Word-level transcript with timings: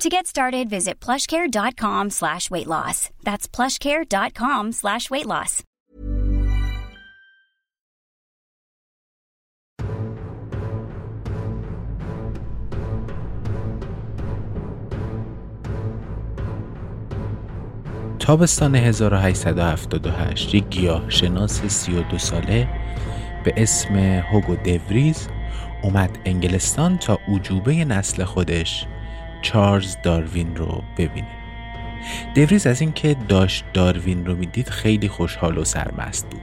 To 0.00 0.08
get 0.08 0.26
started, 0.26 0.70
visit 0.70 0.98
plushcare.com 0.98 2.08
slash 2.08 2.50
weight 2.50 2.66
loss. 2.66 3.10
That's 3.22 3.46
plushcare.com 3.46 4.72
slash 4.72 5.10
weight 5.10 5.26
loss. 5.26 5.62
تابستان 18.18 18.74
1878 18.74 20.54
یک 20.54 20.64
گیاه 20.68 21.10
شناس 21.10 21.60
32 21.60 22.18
ساله 22.18 22.68
به 23.44 23.54
اسم 23.56 23.96
هوگو 24.32 24.54
دوریز 24.54 25.28
اومد 25.82 26.18
انگلستان 26.24 26.98
تا 26.98 27.18
عجوبه 27.28 27.84
نسل 27.84 28.24
خودش 28.24 28.86
چارلز 29.42 29.96
داروین 30.02 30.56
رو 30.56 30.82
ببینه. 30.98 31.28
دوریز 32.34 32.66
از 32.66 32.80
اینکه 32.80 33.16
داشت 33.28 33.64
داروین 33.74 34.26
رو 34.26 34.36
می‌دید 34.36 34.68
خیلی 34.68 35.08
خوشحال 35.08 35.58
و 35.58 35.64
سرمست 35.64 36.30
بود. 36.30 36.40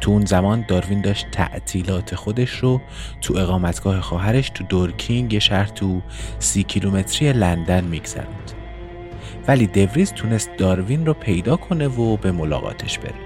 تو 0.00 0.10
اون 0.10 0.24
زمان 0.24 0.64
داروین 0.68 1.00
داشت 1.00 1.30
تعطیلات 1.30 2.14
خودش 2.14 2.50
رو 2.50 2.80
تو 3.20 3.36
اقامتگاه 3.36 4.00
خواهرش 4.00 4.50
تو 4.50 4.64
دورکینگ 4.64 5.32
یه 5.32 5.38
شهر 5.38 5.66
تو 5.66 6.02
سی 6.38 6.62
کیلومتری 6.62 7.32
لندن 7.32 7.84
میگذروند. 7.84 8.52
ولی 9.48 9.66
دوریز 9.66 10.12
تونست 10.12 10.50
داروین 10.58 11.06
رو 11.06 11.14
پیدا 11.14 11.56
کنه 11.56 11.88
و 11.88 12.16
به 12.16 12.32
ملاقاتش 12.32 12.98
بره. 12.98 13.23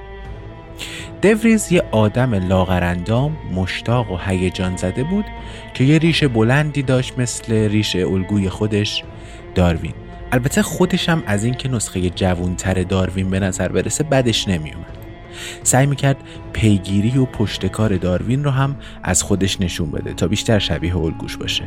دوریز 1.23 1.73
یه 1.73 1.83
آدم 1.91 2.34
لاغرندام 2.34 3.37
مشتاق 3.55 4.11
و 4.11 4.17
هیجان 4.27 4.77
زده 4.77 5.05
بود 5.05 5.25
که 5.75 5.84
یه 5.84 5.99
ریش 5.99 6.25
بلندی 6.25 6.83
داشت 6.83 7.19
مثل 7.19 7.53
ریش 7.53 7.97
الگوی 7.97 8.49
خودش 8.49 9.05
داروین. 9.55 9.95
البته 10.33 10.62
خودش 10.62 11.09
هم 11.09 11.23
از 11.27 11.45
اینکه 11.45 11.69
نسخه 11.69 12.11
جوونتر 12.11 12.83
داروین 12.83 13.31
به 13.31 13.41
نظر 13.41 13.69
برسه 13.69 14.05
بدش 14.05 14.49
نمیومد 14.49 14.99
سعی 15.62 15.87
می‌کرد 15.87 16.17
پیگیری 16.53 17.19
و 17.19 17.25
پشتکار 17.25 17.97
داروین 17.97 18.45
رو 18.45 18.50
هم 18.50 18.77
از 19.03 19.23
خودش 19.23 19.61
نشون 19.61 19.91
بده 19.91 20.15
تا 20.15 20.27
بیشتر 20.27 20.59
شبیه 20.59 20.97
الگوش 20.97 21.37
باشه. 21.37 21.65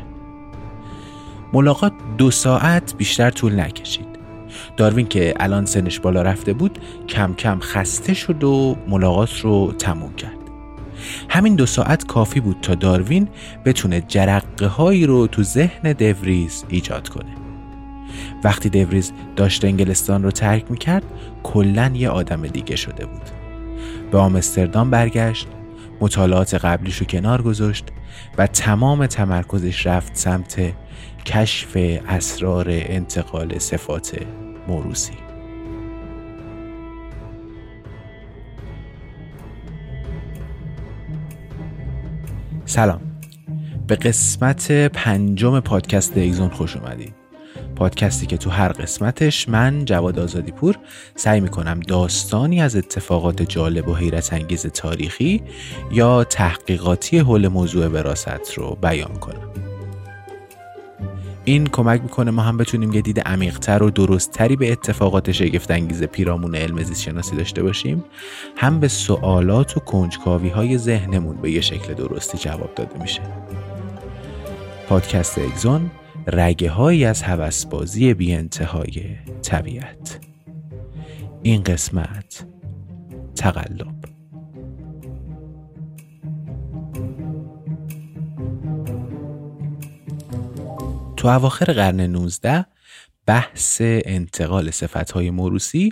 ملاقات 1.54 1.94
دو 2.18 2.32
ساعت 2.32 2.96
بیشتر 2.98 3.30
طول 3.30 3.60
نکشید. 3.60 4.11
داروین 4.78 5.08
که 5.08 5.34
الان 5.40 5.66
سنش 5.66 6.00
بالا 6.00 6.22
رفته 6.22 6.54
بود 6.54 6.80
کم 7.08 7.34
کم 7.34 7.60
خسته 7.60 8.14
شد 8.14 8.44
و 8.44 8.78
ملاقات 8.88 9.40
رو 9.40 9.74
تموم 9.80 10.14
کرد. 10.14 10.42
همین 11.30 11.56
دو 11.56 11.66
ساعت 11.66 12.08
کافی 12.08 12.40
بود 12.40 12.58
تا 12.62 12.76
داروین 12.76 13.28
بتونه 13.66 14.02
جرقه 14.08 14.68
هایی 14.68 15.06
رو 15.06 15.28
تو 15.28 15.44
ذهن 15.44 15.94
دوریز 15.94 16.66
ایجاد 16.70 17.10
کنه. 17.10 17.32
وقتی 18.44 18.70
دوریز 18.70 19.12
داشت 19.36 19.66
انگلستان 19.66 20.24
رو 20.24 20.32
ترک 20.32 20.72
می‌کرد 20.72 21.04
کلا 21.44 21.92
یه 21.96 22.10
آدم 22.10 22.48
دیگه 22.48 22.76
شده 22.76 23.06
بود. 23.06 23.22
به 24.12 24.18
آمستردام 24.18 24.90
برگشت 24.90 25.48
مطالعات 26.02 26.54
قبلیش 26.54 26.98
رو 26.98 27.06
کنار 27.06 27.42
گذاشت 27.42 27.86
و 28.38 28.48
تمام 28.48 29.06
تمرکزش 29.06 29.88
رفت 29.88 30.16
سمت 30.16 30.74
کشف 31.26 31.78
اسرار 32.08 32.66
انتقال 32.70 33.60
صفات 33.60 34.22
موروسی 34.68 35.14
سلام. 42.66 43.02
به 43.88 43.96
قسمت 43.96 44.72
پنجم 44.72 45.60
پادکست 45.60 46.18
ایزون 46.18 46.50
خوش 46.50 46.78
اومدید 46.78 47.14
پادکستی 47.76 48.26
که 48.26 48.38
تو 48.38 48.50
هر 48.50 48.68
قسمتش 48.72 49.50
من 49.50 49.86
جواد 49.86 50.20
آزادی 50.20 50.52
پور 50.52 50.78
سعی 51.16 51.40
می‌کنم 51.40 51.80
داستانی 51.80 52.62
از 52.62 52.76
اتفاقات 52.76 53.42
جالب 53.42 53.88
و 53.88 53.96
حیرت 53.96 54.34
انگیز 54.34 54.66
تاریخی 54.66 55.44
یا 55.92 56.24
تحقیقاتی 56.24 57.18
حول 57.20 57.48
موضوع 57.48 57.88
وراست 57.88 58.54
رو 58.56 58.78
بیان 58.82 59.14
کنم. 59.14 59.71
این 61.52 61.68
کمک 61.68 62.02
می‌کنه 62.02 62.32
ما 62.32 62.42
هم 62.42 62.58
بتونیم 62.58 62.94
یه 62.94 63.02
دید 63.02 63.20
عمیقتر 63.20 63.84
و 63.84 63.90
درستتری 63.90 64.56
به 64.56 64.72
اتفاقات 64.72 65.32
شگفتانگیز 65.32 66.04
پیرامون 66.04 66.56
علم 66.56 66.84
زیست 66.84 67.02
شناسی 67.02 67.36
داشته 67.36 67.64
باشیم. 67.64 68.04
هم 68.58 68.80
به 68.80 68.88
سوالات 68.88 69.78
و 69.78 69.80
کنجکاوی 69.80 70.50
های 70.50 70.78
ذهنمون 70.78 71.36
به 71.36 71.52
یه 71.52 71.62
شکل 71.62 71.94
درستی 71.94 72.38
جواب 72.38 72.76
داده 72.76 73.02
میشه. 73.02 73.22
پادکست 74.90 75.38
اگزون 75.38 75.92
رگه 76.28 76.70
هایی 76.70 77.06
از 77.06 77.22
هوسبازی 77.22 78.14
بی 78.14 78.34
انتهای 78.34 79.16
طبیعت. 79.42 80.20
این 81.44 81.64
قسمت 81.64 82.46
تقلب. 83.36 84.01
تو 91.22 91.28
اواخر 91.28 91.66
قرن 91.66 92.02
19 92.02 92.66
بحث 93.26 93.82
انتقال 93.82 94.72
صفتهای 94.72 95.30
موروسی 95.30 95.92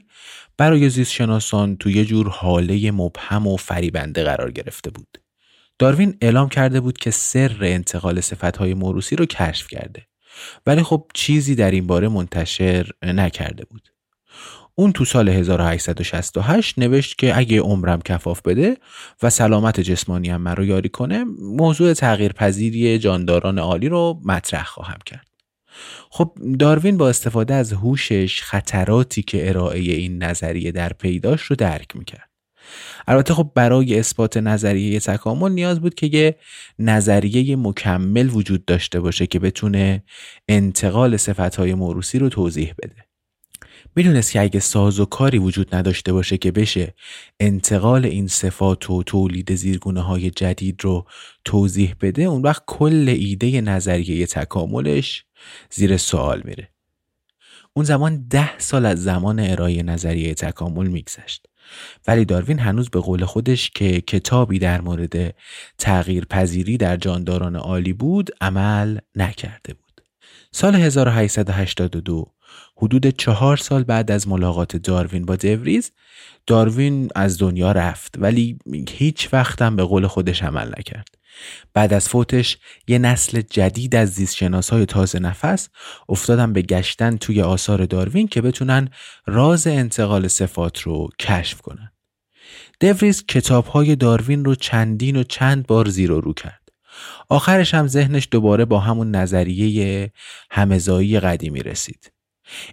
برای 0.57 0.89
زیست 0.89 1.11
شناسان 1.11 1.77
تو 1.77 1.89
یه 1.89 2.05
جور 2.05 2.29
حاله 2.29 2.91
مبهم 2.91 3.47
و 3.47 3.57
فریبنده 3.57 4.23
قرار 4.23 4.51
گرفته 4.51 4.89
بود. 4.89 5.17
داروین 5.79 6.17
اعلام 6.21 6.49
کرده 6.49 6.81
بود 6.81 6.97
که 6.97 7.11
سر 7.11 7.57
انتقال 7.61 8.21
صفتهای 8.21 8.73
موروسی 8.73 9.15
رو 9.15 9.25
کشف 9.25 9.67
کرده. 9.67 10.07
ولی 10.65 10.83
خب 10.83 11.05
چیزی 11.13 11.55
در 11.55 11.71
این 11.71 11.87
باره 11.87 12.07
منتشر 12.07 12.91
نکرده 13.03 13.65
بود. 13.65 13.89
اون 14.79 14.91
تو 14.91 15.05
سال 15.05 15.29
1868 15.29 16.79
نوشت 16.79 17.17
که 17.17 17.37
اگه 17.37 17.61
عمرم 17.61 18.01
کفاف 18.01 18.41
بده 18.41 18.77
و 19.23 19.29
سلامت 19.29 19.79
جسمانی 19.79 20.29
هم 20.29 20.41
مرا 20.41 20.65
یاری 20.65 20.89
کنه 20.89 21.23
موضوع 21.41 21.93
تغییر 21.93 22.33
پذیری 22.33 22.99
جانداران 22.99 23.59
عالی 23.59 23.89
رو 23.89 24.21
مطرح 24.25 24.63
خواهم 24.63 24.97
کرد. 25.05 25.27
خب 26.09 26.37
داروین 26.59 26.97
با 26.97 27.09
استفاده 27.09 27.53
از 27.53 27.73
هوشش 27.73 28.41
خطراتی 28.41 29.21
که 29.21 29.49
ارائه 29.49 29.79
این 29.79 30.23
نظریه 30.23 30.71
در 30.71 30.93
پیداش 30.93 31.41
رو 31.41 31.55
درک 31.55 31.95
می‌کرد. 31.95 32.29
البته 33.07 33.33
خب 33.33 33.51
برای 33.55 33.99
اثبات 33.99 34.37
نظریه 34.37 34.99
تکامل 34.99 35.51
نیاز 35.51 35.79
بود 35.79 35.95
که 35.95 36.09
یه 36.13 36.35
نظریه 36.79 37.55
مکمل 37.55 38.29
وجود 38.29 38.65
داشته 38.65 38.99
باشه 38.99 39.27
که 39.27 39.39
بتونه 39.39 40.03
انتقال 40.47 41.17
صفتهای 41.17 41.73
موروسی 41.73 42.19
رو 42.19 42.29
توضیح 42.29 42.73
بده. 42.83 43.08
می‌دونست 43.99 44.31
که 44.31 44.41
اگه 44.41 44.59
ساز 44.59 44.99
و 44.99 45.05
کاری 45.05 45.37
وجود 45.37 45.75
نداشته 45.75 46.13
باشه 46.13 46.37
که 46.37 46.51
بشه 46.51 46.93
انتقال 47.39 48.05
این 48.05 48.27
صفات 48.27 48.89
و 48.89 49.03
تولید 49.03 49.55
زیرگونه 49.55 50.01
های 50.01 50.29
جدید 50.29 50.83
رو 50.83 51.05
توضیح 51.45 51.95
بده 52.01 52.23
اون 52.23 52.41
وقت 52.41 52.63
کل 52.67 53.09
ایده 53.09 53.61
نظریه 53.61 54.25
تکاملش 54.25 55.25
زیر 55.71 55.97
سوال 55.97 56.41
میره. 56.45 56.69
اون 57.73 57.85
زمان 57.85 58.27
ده 58.29 58.59
سال 58.59 58.85
از 58.85 59.03
زمان 59.03 59.39
ارائه 59.39 59.83
نظریه 59.83 60.33
تکامل 60.33 60.87
میگذشت. 60.87 61.45
ولی 62.07 62.25
داروین 62.25 62.59
هنوز 62.59 62.89
به 62.89 62.99
قول 62.99 63.25
خودش 63.25 63.69
که 63.69 64.01
کتابی 64.01 64.59
در 64.59 64.81
مورد 64.81 65.35
تغییر 65.77 66.25
پذیری 66.25 66.77
در 66.77 66.97
جانداران 66.97 67.55
عالی 67.55 67.93
بود 67.93 68.29
عمل 68.41 68.97
نکرده 69.15 69.73
بود. 69.73 70.01
سال 70.51 70.75
1882 70.75 72.33
حدود 72.81 73.07
چهار 73.07 73.57
سال 73.57 73.83
بعد 73.83 74.11
از 74.11 74.27
ملاقات 74.27 74.75
داروین 74.75 75.25
با 75.25 75.35
دوریز 75.35 75.91
داروین 76.47 77.09
از 77.15 77.37
دنیا 77.37 77.71
رفت 77.71 78.15
ولی 78.17 78.59
هیچ 78.89 79.29
وقتم 79.33 79.75
به 79.75 79.83
قول 79.83 80.07
خودش 80.07 80.43
عمل 80.43 80.67
نکرد 80.77 81.07
بعد 81.73 81.93
از 81.93 82.09
فوتش 82.09 82.57
یه 82.87 82.97
نسل 82.97 83.41
جدید 83.41 83.95
از 83.95 84.09
زیستشناس 84.09 84.69
های 84.69 84.85
تازه 84.85 85.19
نفس 85.19 85.69
افتادن 86.09 86.53
به 86.53 86.61
گشتن 86.61 87.17
توی 87.17 87.41
آثار 87.41 87.85
داروین 87.85 88.27
که 88.27 88.41
بتونن 88.41 88.89
راز 89.25 89.67
انتقال 89.67 90.27
صفات 90.27 90.81
رو 90.81 91.09
کشف 91.19 91.61
کنن. 91.61 91.91
دوریز 92.79 93.25
کتاب 93.25 93.65
های 93.65 93.95
داروین 93.95 94.45
رو 94.45 94.55
چندین 94.55 95.15
و 95.15 95.23
چند 95.23 95.67
بار 95.67 95.89
زیر 95.89 96.11
و 96.11 96.21
رو 96.21 96.33
کرد. 96.33 96.69
آخرش 97.29 97.73
هم 97.73 97.87
ذهنش 97.87 98.27
دوباره 98.31 98.65
با 98.65 98.79
همون 98.79 99.15
نظریه 99.15 100.11
همزایی 100.51 101.19
قدیمی 101.19 101.59
رسید. 101.59 102.11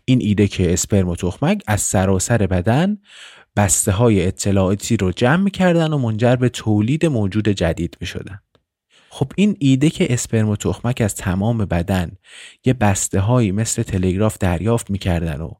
این 0.05 0.21
ایده 0.23 0.49
که 0.49 0.73
اسپرم 0.73 1.09
و 1.09 1.17
تخمک 1.17 1.63
از 1.67 1.81
سراسر 1.81 2.39
بدن 2.47 2.99
بسته 3.57 3.93
های 3.93 4.27
اطلاعاتی 4.27 4.97
رو 4.97 5.13
جمع 5.13 5.43
می‌کردن 5.43 5.93
و 5.93 5.99
منجر 5.99 6.37
به 6.37 6.49
تولید 6.49 7.07
موجود 7.07 7.49
جدید 7.49 7.97
می 8.01 8.07
شدن. 8.07 8.41
خب 9.11 9.33
این 9.37 9.57
ایده 9.59 9.91
که 9.91 10.13
اسپرم 10.13 10.49
و 10.49 10.57
تخمک 10.57 11.01
از 11.01 11.15
تمام 11.15 11.59
بدن 11.59 12.13
یه 12.65 12.73
بسته 12.73 13.21
هایی 13.21 13.53
مثل 13.53 13.83
تلگراف 13.83 14.39
دریافت 14.39 14.91
می‌کردن 14.91 15.41
و 15.41 15.51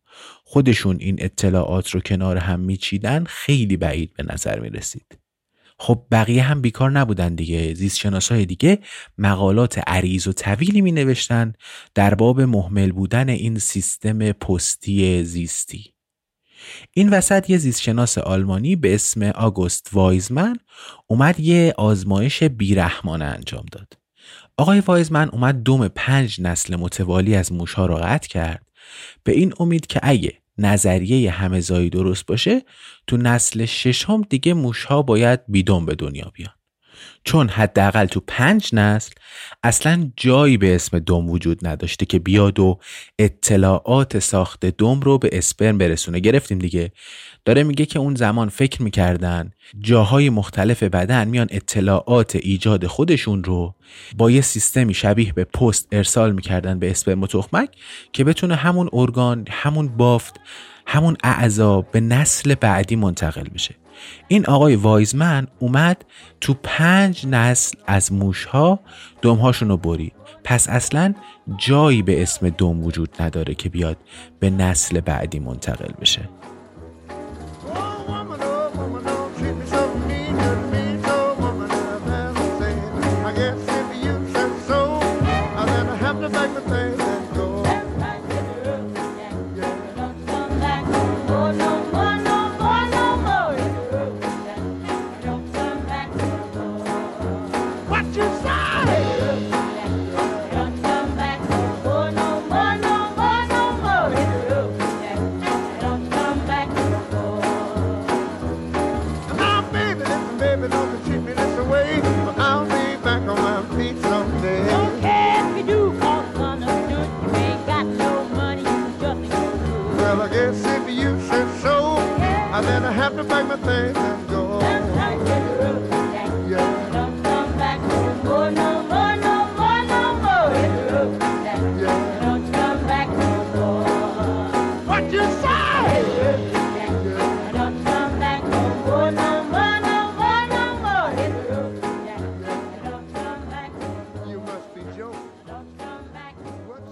خودشون 0.45 0.97
این 1.01 1.17
اطلاعات 1.21 1.91
رو 1.91 2.01
کنار 2.01 2.37
هم 2.37 2.61
میچیدن 2.61 3.25
خیلی 3.25 3.77
بعید 3.77 4.15
به 4.15 4.23
نظر 4.33 4.61
می 4.61 4.69
رسید. 4.69 5.26
خب 5.79 6.03
بقیه 6.11 6.43
هم 6.43 6.61
بیکار 6.61 6.91
نبودن 6.91 7.35
دیگه. 7.35 7.75
زیست 7.75 8.07
های 8.07 8.47
دیگه 8.47 8.79
مقالات 9.19 9.79
عریض 9.87 10.27
و 10.27 10.33
طویلی 10.33 10.81
می 10.81 10.93
نوشتن 10.93 11.53
در 11.95 12.15
باب 12.15 12.41
محمل 12.41 12.93
بودن 12.93 13.29
این 13.29 13.59
سیستم 13.59 14.33
پستی 14.33 15.25
زیستی. 15.25 15.93
این 16.93 17.11
وسط 17.11 17.51
یه 17.51 17.59
زیستشناس 17.59 18.19
آلمانی 18.19 18.77
به 18.77 18.95
اسم 18.95 19.23
آگوست 19.23 19.91
وایزمن 19.93 20.57
اومد 21.07 21.41
یه 21.41 21.75
آزمایش 21.79 22.43
بیرحمانه 22.43 23.25
انجام 23.25 23.65
داد. 23.73 23.93
آقای 24.57 24.81
وایزمن 24.81 25.29
اومد 25.29 25.63
دوم 25.63 25.89
پنج 25.89 26.41
نسل 26.41 26.77
متوالی 26.77 27.35
از 27.35 27.53
موشها 27.53 27.87
رو 27.87 27.95
قطع 27.95 28.29
کرد. 28.29 28.67
به 29.25 29.33
این 29.33 29.53
امید 29.61 29.87
که 29.87 30.01
اگه 30.03 30.33
نظریه 30.59 31.31
همزایی 31.31 31.91
درست 31.91 32.27
باشه 32.27 32.63
تو 33.07 33.17
نسل 33.17 33.65
ششم 33.65 34.23
دیگه 34.23 34.55
موشها 34.55 35.03
باید 35.03 35.41
بیدون 35.49 35.87
به 35.87 35.95
دنیا 35.95 36.33
بیان. 36.35 36.53
چون 37.25 37.49
حداقل 37.49 38.07
تو 38.07 38.21
پنج 38.27 38.71
نسل 38.73 39.13
اصلا 39.63 40.11
جایی 40.17 40.57
به 40.57 40.75
اسم 40.75 40.99
دم 40.99 41.31
وجود 41.31 41.67
نداشته 41.67 42.07
که 42.07 42.19
بیاد 42.19 42.59
و 42.59 42.79
اطلاعات 43.19 44.19
ساخت 44.19 44.67
دم 44.67 45.01
رو 45.01 45.19
به 45.19 45.29
اسپرم 45.33 45.79
برسونه. 45.79 46.21
گرفتیم 46.21 46.59
دیگه. 46.59 46.93
داره 47.47 47.63
میگه 47.63 47.87
که 47.87 47.99
اون 47.99 48.15
زمان 48.15 48.49
فکر 48.49 48.83
می‌کردن 48.83 49.53
جاهای 49.81 50.31
مختلف 50.31 50.83
بدن 50.83 51.29
میان 51.29 51.47
اطلاعات 51.51 52.37
ایجاد 52.37 52.87
خودشون 52.87 53.45
رو 53.45 53.75
با 54.17 54.31
یه 54.31 54.41
سیستمی 54.41 54.95
شبیه 54.95 55.33
به 55.33 55.45
پست 55.45 55.89
ارسال 55.93 56.33
می‌کردن 56.33 56.79
به 56.79 56.91
اسپرم 56.91 57.23
و 57.23 57.27
تخمک 57.27 57.69
که 58.13 58.25
بتونه 58.25 58.55
همون 58.55 58.89
ارگان 58.93 59.47
همون 59.51 59.89
بافت 59.89 60.41
همون 60.87 61.17
اعضا 61.25 61.81
به 61.81 62.01
نسل 62.01 62.55
بعدی 62.55 62.97
منتقل 62.97 63.49
بشه. 63.49 63.75
این 64.29 64.47
آقای 64.47 64.77
وایزمن 64.77 65.47
اومد 65.59 66.05
تو 66.41 66.55
پنج 66.63 67.27
نسل 67.27 67.79
از 67.87 68.13
موشها 68.13 68.81
دمهاشون 69.23 69.69
رو 69.69 69.77
برید. 69.77 70.13
پس 70.45 70.69
اصلا 70.69 71.15
جایی 71.59 72.03
به 72.03 72.23
اسم 72.23 72.49
دم 72.49 72.85
وجود 72.85 73.23
نداره 73.23 73.55
که 73.55 73.69
بیاد 73.69 73.97
به 74.41 74.51
نسل 74.51 75.01
بعدی 75.01 75.39
منتقل 75.39 75.93
بشه. 76.01 76.29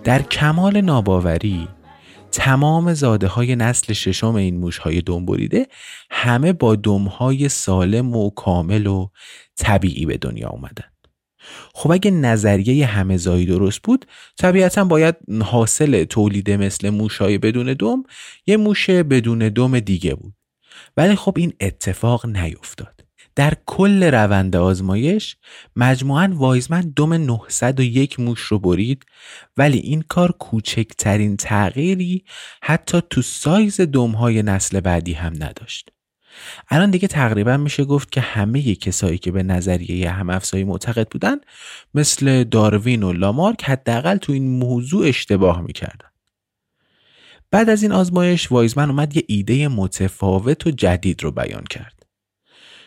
در 0.05 0.23
کمال 0.23 0.81
ناباوری 0.81 1.69
تمام 2.33 2.95
زاده 2.95 3.27
های 3.27 3.57
نسل 3.57 3.93
ششم 3.93 4.35
این 4.35 4.57
موش 4.57 4.79
های 4.79 5.01
دنبوریده 5.01 5.67
همه 6.25 6.53
با 6.53 6.77
دم 6.77 7.05
های 7.05 7.49
سالم 7.49 8.17
و 8.17 8.31
کامل 8.31 8.87
و 8.87 9.09
طبیعی 9.57 10.07
به 10.07 10.17
دنیا 10.17 10.49
اومدن. 10.49 10.85
خب 11.75 11.91
اگه 11.91 12.11
نظریه 12.11 12.87
همه 12.87 13.17
زایی 13.17 13.47
درست 13.47 13.83
بود 13.83 14.07
طبیعتا 14.39 14.85
باید 14.85 15.17
حاصل 15.43 16.05
تولید 16.05 16.51
مثل 16.51 16.91
موشای 16.91 17.39
بدون 17.39 17.75
دم 17.75 18.03
یه 18.47 18.57
موش 18.57 18.91
بدون 18.91 19.39
دم 19.39 19.81
دیگه 19.81 20.15
بود. 20.15 20.35
ولی 20.97 21.15
خب 21.15 21.35
این 21.37 21.53
اتفاق 21.61 22.27
نیفتاد. 22.27 23.05
در 23.37 23.55
کل 23.67 24.05
روند 24.05 24.57
آزمایش 24.57 25.37
مجموعاً 25.77 26.29
وایزمن 26.33 26.93
دم 26.97 27.13
901 27.13 28.21
موش 28.21 28.41
رو 28.41 28.59
برید 28.59 29.05
ولی 29.57 29.79
این 29.79 30.03
کار 30.09 30.33
کوچکترین 30.33 31.37
تغییری 31.37 32.25
حتی 32.63 33.03
تو 33.11 33.23
سایز 33.23 33.81
دمهای 33.81 34.43
نسل 34.43 34.81
بعدی 34.81 35.13
هم 35.13 35.33
نداشت. 35.33 35.94
الان 36.69 36.91
دیگه 36.91 37.09
تقریبا 37.09 37.57
میشه 37.57 37.85
گفت 37.85 38.13
که 38.13 38.21
همه 38.21 38.75
کسایی 38.75 39.19
که 39.19 39.31
به 39.31 39.43
نظریه 39.43 40.11
هم 40.11 40.31
افزایی 40.31 40.65
معتقد 40.65 41.09
بودن 41.09 41.37
مثل 41.95 42.45
داروین 42.45 43.03
و 43.03 43.13
لامارک 43.13 43.65
حداقل 43.65 44.17
تو 44.17 44.33
این 44.33 44.59
موضوع 44.59 45.07
اشتباه 45.07 45.61
می‌کردن. 45.61 46.09
بعد 47.51 47.71
از 47.71 47.83
این 47.83 47.93
آزمایش 47.93 48.53
وایزمن 48.53 48.91
اومد 48.91 49.17
یه 49.17 49.23
ایده 49.27 49.69
متفاوت 49.69 50.67
و 50.67 50.71
جدید 50.71 51.23
رو 51.23 51.31
بیان 51.31 51.65
کرد. 51.71 51.94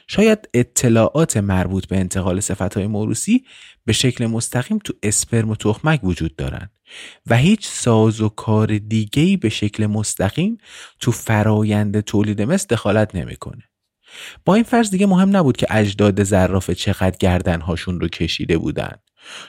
شاید 0.07 0.49
اطلاعات 0.53 1.37
مربوط 1.37 1.87
به 1.87 1.97
انتقال 1.97 2.39
صفتهای 2.39 2.87
موروسی 2.87 3.45
به 3.85 3.93
شکل 3.93 4.25
مستقیم 4.25 4.79
تو 4.83 4.93
اسپرم 5.03 5.49
و 5.49 5.55
تخمک 5.55 6.03
وجود 6.03 6.35
دارند 6.35 6.71
و 7.27 7.37
هیچ 7.37 7.67
ساز 7.67 8.21
و 8.21 8.29
کار 8.29 8.77
دیگهی 8.77 9.37
به 9.37 9.49
شکل 9.49 9.85
مستقیم 9.85 10.57
تو 10.99 11.11
فرایند 11.11 11.99
تولید 11.99 12.41
مثل 12.41 12.67
دخالت 12.69 13.15
نمی‌کنه. 13.15 13.63
با 14.45 14.55
این 14.55 14.63
فرض 14.63 14.91
دیگه 14.91 15.05
مهم 15.05 15.37
نبود 15.37 15.57
که 15.57 15.67
اجداد 15.69 16.23
زرافه 16.23 16.75
چقدر 16.75 17.17
گردنهاشون 17.19 17.99
رو 17.99 18.07
کشیده 18.07 18.57
بودن 18.57 18.95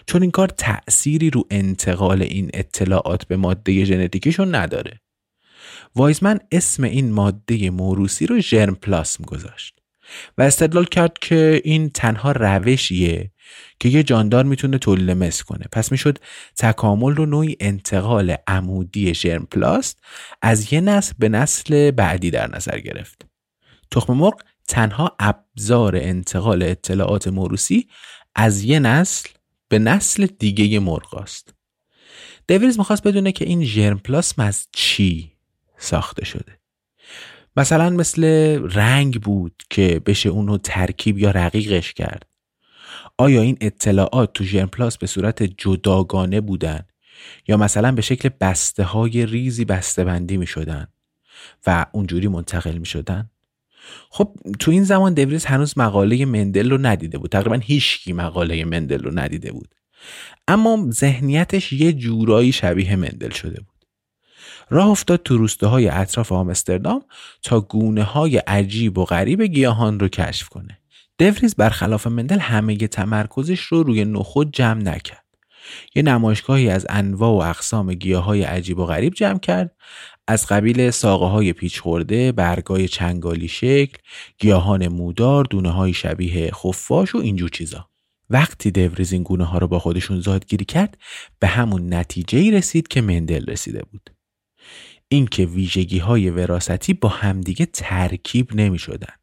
چون 0.07 0.23
این 0.23 0.31
کار 0.31 0.49
تأثیری 0.49 1.31
رو 1.31 1.45
انتقال 1.51 2.23
این 2.23 2.51
اطلاعات 2.55 3.25
به 3.25 3.37
ماده 3.37 3.85
ژنتیکیشون 3.85 4.55
نداره. 4.55 5.01
وایزمن 5.97 6.41
اسم 6.53 6.85
این 6.85 7.13
ماده 7.13 7.71
موروسی 7.71 8.27
رو 8.27 8.41
ژرم 8.41 8.75
پلاسم 8.75 9.25
گذاشت. 9.25 9.78
و 10.39 10.43
استدلال 10.43 10.85
کرد 10.85 11.19
که 11.21 11.61
این 11.65 11.91
تنها 11.91 12.33
روشیه 12.33 13.31
که 13.81 13.89
یه 13.89 14.03
جاندار 14.03 14.45
می‌تونه 14.45 14.79
تولید 14.79 15.11
مثل 15.11 15.45
کنه. 15.45 15.67
پس 15.73 15.93
می‌شد 15.93 16.19
تکامل 16.57 17.17
رو 17.17 17.27
نوعی 17.27 17.57
انتقال 17.61 18.37
عمودی 18.47 19.15
ژرم 19.15 19.47
پلاست 19.47 20.01
از 20.43 20.73
یه 20.73 20.81
نسل 20.81 21.13
به 21.19 21.29
نسل 21.29 21.91
بعدی 21.91 22.31
در 22.31 22.57
نظر 22.57 22.79
گرفت. 22.79 23.27
تخم 23.91 24.13
مرغ 24.13 24.43
تنها 24.69 25.17
ابزار 25.19 25.97
انتقال 25.97 26.63
اطلاعات 26.63 27.29
موروسی 27.29 27.89
از 28.35 28.65
یه 28.65 28.79
نسل 28.79 29.29
به 29.69 29.79
نسل 29.79 30.27
دیگه 30.39 30.79
مرغ 30.79 31.15
است. 31.15 31.55
دویلز 32.49 32.79
می‌خواست 32.79 33.03
بدونه 33.03 33.33
که 33.33 33.45
این 33.45 33.65
ژرم 33.65 33.99
پلاسم 33.99 34.43
از 34.43 34.69
چی 34.73 35.33
ساخته 35.79 36.25
شده. 36.25 36.58
مثلا 37.59 37.91
مثل 37.91 38.25
رنگ 38.73 39.21
بود 39.21 39.63
که 39.71 40.03
بشه 40.07 40.29
اونو 40.29 40.59
ترکیب 40.59 41.19
یا 41.19 41.31
رقیقش 41.31 41.93
کرد. 41.93 42.27
آیا 43.19 43.43
این 43.43 43.59
اطلاعات 43.61 44.33
تو 44.33 44.45
ژرم 44.45 44.69
پلاس 44.69 44.99
به 44.99 45.07
صورت 45.07 45.43
جداگانه 45.43 46.41
بودن؟ 46.41 46.85
یا 47.49 47.57
مثلا 47.57 47.93
به 47.93 48.03
شکل 48.03 48.29
بسته 48.41 48.83
های 48.83 49.27
ریزی 49.27 49.65
بسته 49.65 50.05
بندی 50.05 50.37
می 50.37 50.47
شدن 50.47 50.87
و 51.67 51.87
اونجوری 51.93 52.29
منتقل 52.29 52.79
می 52.79 52.87
شدن 52.87 53.31
خب 54.11 54.37
تو 54.61 54.71
این 54.71 54.85
زمان 54.85 55.15
دوریس 55.15 55.47
هنوز 55.47 55.79
مقاله 55.79 56.25
مندل 56.25 56.71
رو 56.71 56.79
ندیده 56.79 57.19
بود. 57.19 57.31
تقریبا 57.31 57.57
هیچکی 57.57 58.13
مقاله 58.13 58.65
مندل 58.65 59.03
رو 59.03 59.19
ندیده 59.19 59.53
بود. 59.53 59.75
اما 60.49 60.87
ذهنیتش 60.91 61.73
یه 61.73 61.93
جورایی 61.93 62.53
شبیه 62.53 62.97
مندل 62.97 63.31
شده 63.31 63.61
بود. 63.61 63.78
راه 64.71 64.89
افتاد 64.89 65.23
تو 65.23 65.37
روستاهای 65.37 65.89
اطراف 65.89 66.33
آمستردام 66.33 67.03
تا 67.43 67.61
گونه 67.61 68.03
های 68.03 68.37
عجیب 68.37 68.99
و 68.99 69.05
غریب 69.05 69.43
گیاهان 69.43 70.01
رو 70.01 70.09
کشف 70.09 70.49
کنه 70.49 70.79
دوریز 71.19 71.55
برخلاف 71.55 72.07
مندل 72.07 72.39
همه 72.39 72.77
تمرکزش 72.77 73.61
رو 73.61 73.83
روی 73.83 74.05
نخود 74.05 74.53
جمع 74.53 74.83
نکرد 74.83 75.25
یه 75.95 76.03
نمایشگاهی 76.03 76.71
از 76.71 76.87
انواع 76.89 77.31
و 77.31 77.51
اقسام 77.51 77.95
گیاه 77.95 78.25
های 78.25 78.43
عجیب 78.43 78.79
و 78.79 78.87
غریب 78.87 79.15
جمع 79.15 79.39
کرد 79.39 79.77
از 80.27 80.47
قبیل 80.47 80.91
ساقه 80.91 81.27
های 81.27 81.53
پیچ 81.53 81.81
خورده، 81.81 82.33
برگای 82.33 82.89
چنگالی 82.89 83.49
شکل، 83.49 83.99
گیاهان 84.39 84.89
مودار، 84.89 85.45
دونه 85.45 85.71
های 85.71 85.93
شبیه 85.93 86.51
خفاش 86.51 87.15
و 87.15 87.19
اینجور 87.19 87.49
چیزا. 87.49 87.89
وقتی 88.31 88.71
دوریز 88.71 89.13
این 89.13 89.23
گونه 89.23 89.45
ها 89.45 89.59
رو 89.59 89.69
با 89.69 89.79
خودشون 89.79 90.21
زادگیری 90.21 90.65
کرد 90.65 90.99
به 91.39 91.47
همون 91.47 91.95
نتیجه 91.95 92.51
رسید 92.51 92.89
که 92.89 93.01
مندل 93.01 93.47
رسیده 93.47 93.83
بود. 93.93 94.18
اینکه 95.09 95.47
ویژگی 95.47 95.99
های 95.99 96.31
وراثتی 96.31 96.95
با 96.95 97.09
همدیگه 97.09 97.67
ترکیب 97.67 98.55
نمی 98.55 98.79
شدن 98.79 99.15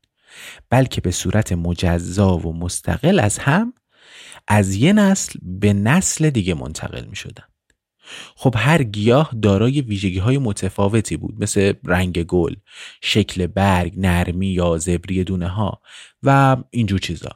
بلکه 0.70 1.02
به 1.02 1.12
صورت 1.12 1.52
مجزا 1.52 2.38
و 2.38 2.54
مستقل 2.54 3.20
از 3.20 3.38
هم 3.38 3.74
از 4.48 4.76
یه 4.76 4.94
نسل 4.94 5.40
به 5.42 5.74
نسل 5.74 6.30
دیگه 6.30 6.54
منتقل 6.54 7.06
می 7.06 7.16
شدن. 7.16 7.44
خب 8.36 8.56
هر 8.58 8.84
گیاه 8.84 9.32
دارای 9.42 9.82
ویژگی 9.82 10.20
های 10.20 10.38
متفاوتی 10.38 11.18
بود 11.18 11.44
مثل 11.44 11.74
رنگ 11.84 12.24
گل، 12.24 12.56
شکل 13.02 13.48
برگ، 13.48 13.94
نرمی 13.98 14.48
یا 14.48 14.78
زبری 14.78 15.24
دونه 15.24 15.48
ها 15.48 15.82
و 16.24 16.58
اینجور 16.70 17.00
چیزا. 17.00 17.30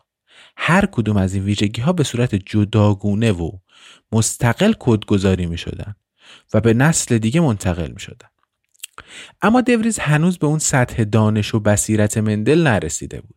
هر 0.58 0.86
کدوم 0.86 1.18
از 1.18 1.34
این 1.34 1.44
ویژگی 1.44 1.82
ها 1.82 1.94
به 1.94 2.04
صورت 2.04 2.36
جداگونه 2.36 3.32
و 3.32 3.52
مستقل 4.12 4.74
کدگذاری 4.80 5.46
می 5.46 5.58
شدن 5.58 5.96
و 6.54 6.62
به 6.62 6.74
نسل 6.74 7.18
دیگه 7.18 7.42
منتقل 7.42 7.92
می 7.92 8.00
شدن. 8.00 8.29
اما 9.42 9.62
دوریز 9.62 10.00
هنوز 10.00 10.38
به 10.38 10.48
اون 10.48 10.60
سطح 10.60 11.04
دانش 11.04 11.56
و 11.56 11.60
بصیرت 11.60 12.18
مندل 12.18 12.64
نرسیده 12.64 13.22
بود. 13.22 13.36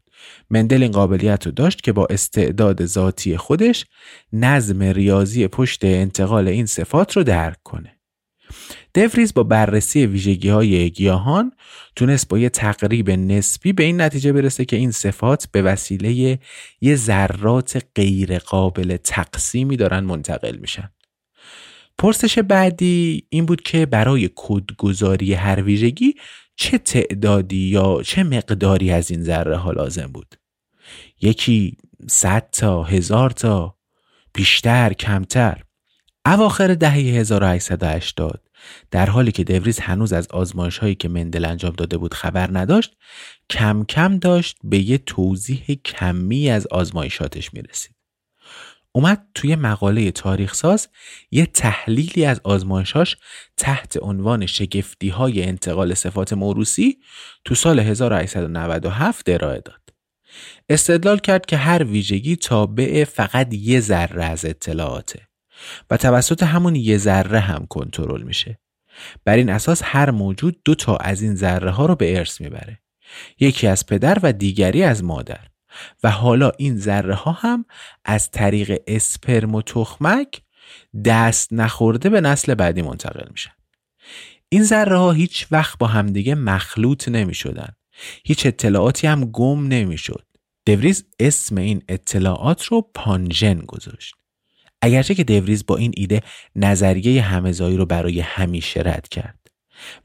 مندل 0.51 0.83
این 0.83 0.93
قابلیت 0.93 1.47
رو 1.47 1.53
داشت 1.53 1.83
که 1.83 1.93
با 1.93 2.07
استعداد 2.11 2.87
ذاتی 2.87 3.37
خودش 3.37 3.85
نظم 4.33 4.83
ریاضی 4.83 5.49
پشت 5.49 5.85
انتقال 5.85 6.49
این 6.49 6.67
صفات 6.67 7.17
رو 7.17 7.23
درک 7.23 7.63
کنه. 7.63 7.99
دوریز 8.95 9.35
با 9.35 9.43
بررسی 9.43 10.07
ویژگی 10.07 10.49
های 10.49 10.91
گیاهان 10.91 11.53
تونست 11.97 12.29
با 12.29 12.39
یه 12.39 12.49
تقریب 12.49 13.11
نسبی 13.11 13.73
به 13.73 13.83
این 13.83 14.01
نتیجه 14.01 14.33
برسه 14.33 14.65
که 14.65 14.77
این 14.77 14.91
صفات 14.91 15.49
به 15.53 15.63
وسیله 15.63 16.39
یه 16.81 16.97
ذرات 16.97 17.85
غیر 17.95 18.39
قابل 18.39 18.97
تقسیمی 18.97 19.77
دارن 19.77 20.01
منتقل 20.01 20.57
میشن. 20.57 20.91
پرسش 22.03 22.39
بعدی 22.39 23.27
این 23.29 23.47
بود 23.47 23.63
که 23.63 23.87
برای 23.87 24.31
کدگذاری 24.35 25.35
هر 25.35 25.63
ویژگی 25.63 26.15
چه 26.57 26.79
تعدادی 26.79 27.69
یا 27.69 28.03
چه 28.05 28.23
مقداری 28.23 28.91
از 28.91 29.11
این 29.11 29.23
ذره 29.23 29.57
ها 29.57 29.71
لازم 29.71 30.07
بود 30.07 30.35
یکی 31.21 31.77
صد 32.09 32.49
تا 32.53 32.83
هزار 32.83 33.31
تا 33.31 33.77
بیشتر 34.35 34.93
کمتر 34.93 35.63
اواخر 36.27 36.75
دهه 36.75 36.95
1880 36.95 38.43
در 38.91 39.07
حالی 39.07 39.33
که 39.33 39.45
دوریز 39.45 39.79
هنوز 39.79 40.13
از 40.13 40.29
آزمایش 40.29 40.79
هایی 40.79 40.95
که 40.95 41.09
مندل 41.09 41.45
انجام 41.45 41.73
داده 41.73 41.99
بود 41.99 42.15
خبر 42.15 42.51
نداشت 42.53 42.97
کم 43.51 43.85
کم 43.85 44.19
داشت 44.19 44.57
به 44.65 44.79
یه 44.79 44.99
توضیح 44.99 45.65
کمی 45.85 46.51
از 46.51 46.67
آزمایشاتش 46.67 47.55
می 47.55 47.63
رسید. 47.63 48.02
اومد 48.95 49.27
توی 49.35 49.57
مقاله 49.57 50.11
تاریخ 50.11 50.55
ساز 50.55 50.89
یه 51.31 51.47
تحلیلی 51.47 52.25
از 52.25 52.41
آزمایشاش 52.45 53.17
تحت 53.57 53.97
عنوان 54.03 54.47
شگفتی 54.47 55.09
های 55.09 55.43
انتقال 55.43 55.95
صفات 55.95 56.33
موروسی 56.33 56.99
تو 57.45 57.55
سال 57.55 57.81
1897 57.81 59.29
ارائه 59.29 59.61
داد. 59.61 59.81
استدلال 60.69 61.19
کرد 61.19 61.47
که 61.47 61.57
هر 61.57 61.85
ویژگی 61.85 62.37
تابع 62.37 63.05
فقط 63.05 63.55
یه 63.55 63.81
ذره 63.81 64.25
از 64.25 64.45
اطلاعاته 64.45 65.29
و 65.91 65.97
توسط 65.97 66.43
همون 66.43 66.77
یه 66.77 66.99
ذره 66.99 67.41
هم 67.41 67.67
کنترل 67.67 68.23
میشه. 68.23 68.59
بر 69.25 69.37
این 69.37 69.51
اساس 69.51 69.81
هر 69.85 70.11
موجود 70.11 70.61
دو 70.65 70.75
تا 70.75 70.97
از 70.97 71.23
این 71.23 71.35
ذره 71.35 71.71
ها 71.71 71.87
رو 71.87 71.97
به 71.97 72.19
ارث 72.19 72.41
می‌بره. 72.41 72.83
یکی 73.41 73.67
از 73.67 73.87
پدر 73.87 74.19
و 74.23 74.33
دیگری 74.33 74.83
از 74.83 75.05
مادر. 75.05 75.52
و 76.03 76.11
حالا 76.11 76.53
این 76.59 76.77
ذره 76.77 77.15
ها 77.15 77.33
هم 77.33 77.65
از 78.05 78.31
طریق 78.31 78.83
اسپرم 78.87 79.55
و 79.55 79.63
تخمک 79.63 80.43
دست 81.05 81.53
نخورده 81.53 82.09
به 82.09 82.21
نسل 82.21 82.55
بعدی 82.55 82.83
منتقل 82.83 83.29
میشن 83.31 83.53
این 84.53 84.65
ذره 84.65 84.97
ها 84.97 85.13
هیچ 85.13 85.47
وقت 85.51 85.79
با 85.79 85.87
همدیگه 85.87 86.35
مخلوط 86.35 87.09
نمی 87.09 87.35
شدن. 87.35 87.69
هیچ 88.25 88.47
اطلاعاتی 88.47 89.07
هم 89.07 89.25
گم 89.25 89.67
نمی 89.67 89.99
شد. 89.99 90.25
دوریز 90.67 91.05
اسم 91.21 91.57
این 91.57 91.83
اطلاعات 91.89 92.65
رو 92.65 92.91
پانژن 92.95 93.59
گذاشت. 93.59 94.15
اگرچه 94.83 95.15
که 95.15 95.25
دوریز 95.25 95.67
با 95.67 95.77
این 95.77 95.93
ایده 95.97 96.21
نظریه 96.57 97.23
همزایی 97.23 97.77
رو 97.77 97.87
برای 97.87 98.21
همیشه 98.21 98.81
رد 98.81 99.09
کرد. 99.09 99.39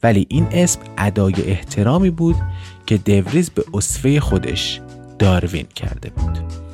ولی 0.04 0.26
این 0.30 0.48
اسم 0.52 0.80
ادای 0.98 1.34
احترامی 1.52 2.10
بود 2.10 2.36
که 2.86 2.98
دوریز 2.98 3.50
به 3.50 3.64
اصفه 3.74 4.20
خودش 4.20 4.82
داروین 5.20 5.68
کرده 5.76 6.10
بود. 6.10 6.67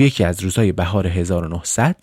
یکی 0.00 0.24
از 0.24 0.42
روزهای 0.42 0.72
بهار 0.72 1.06
1900 1.06 1.96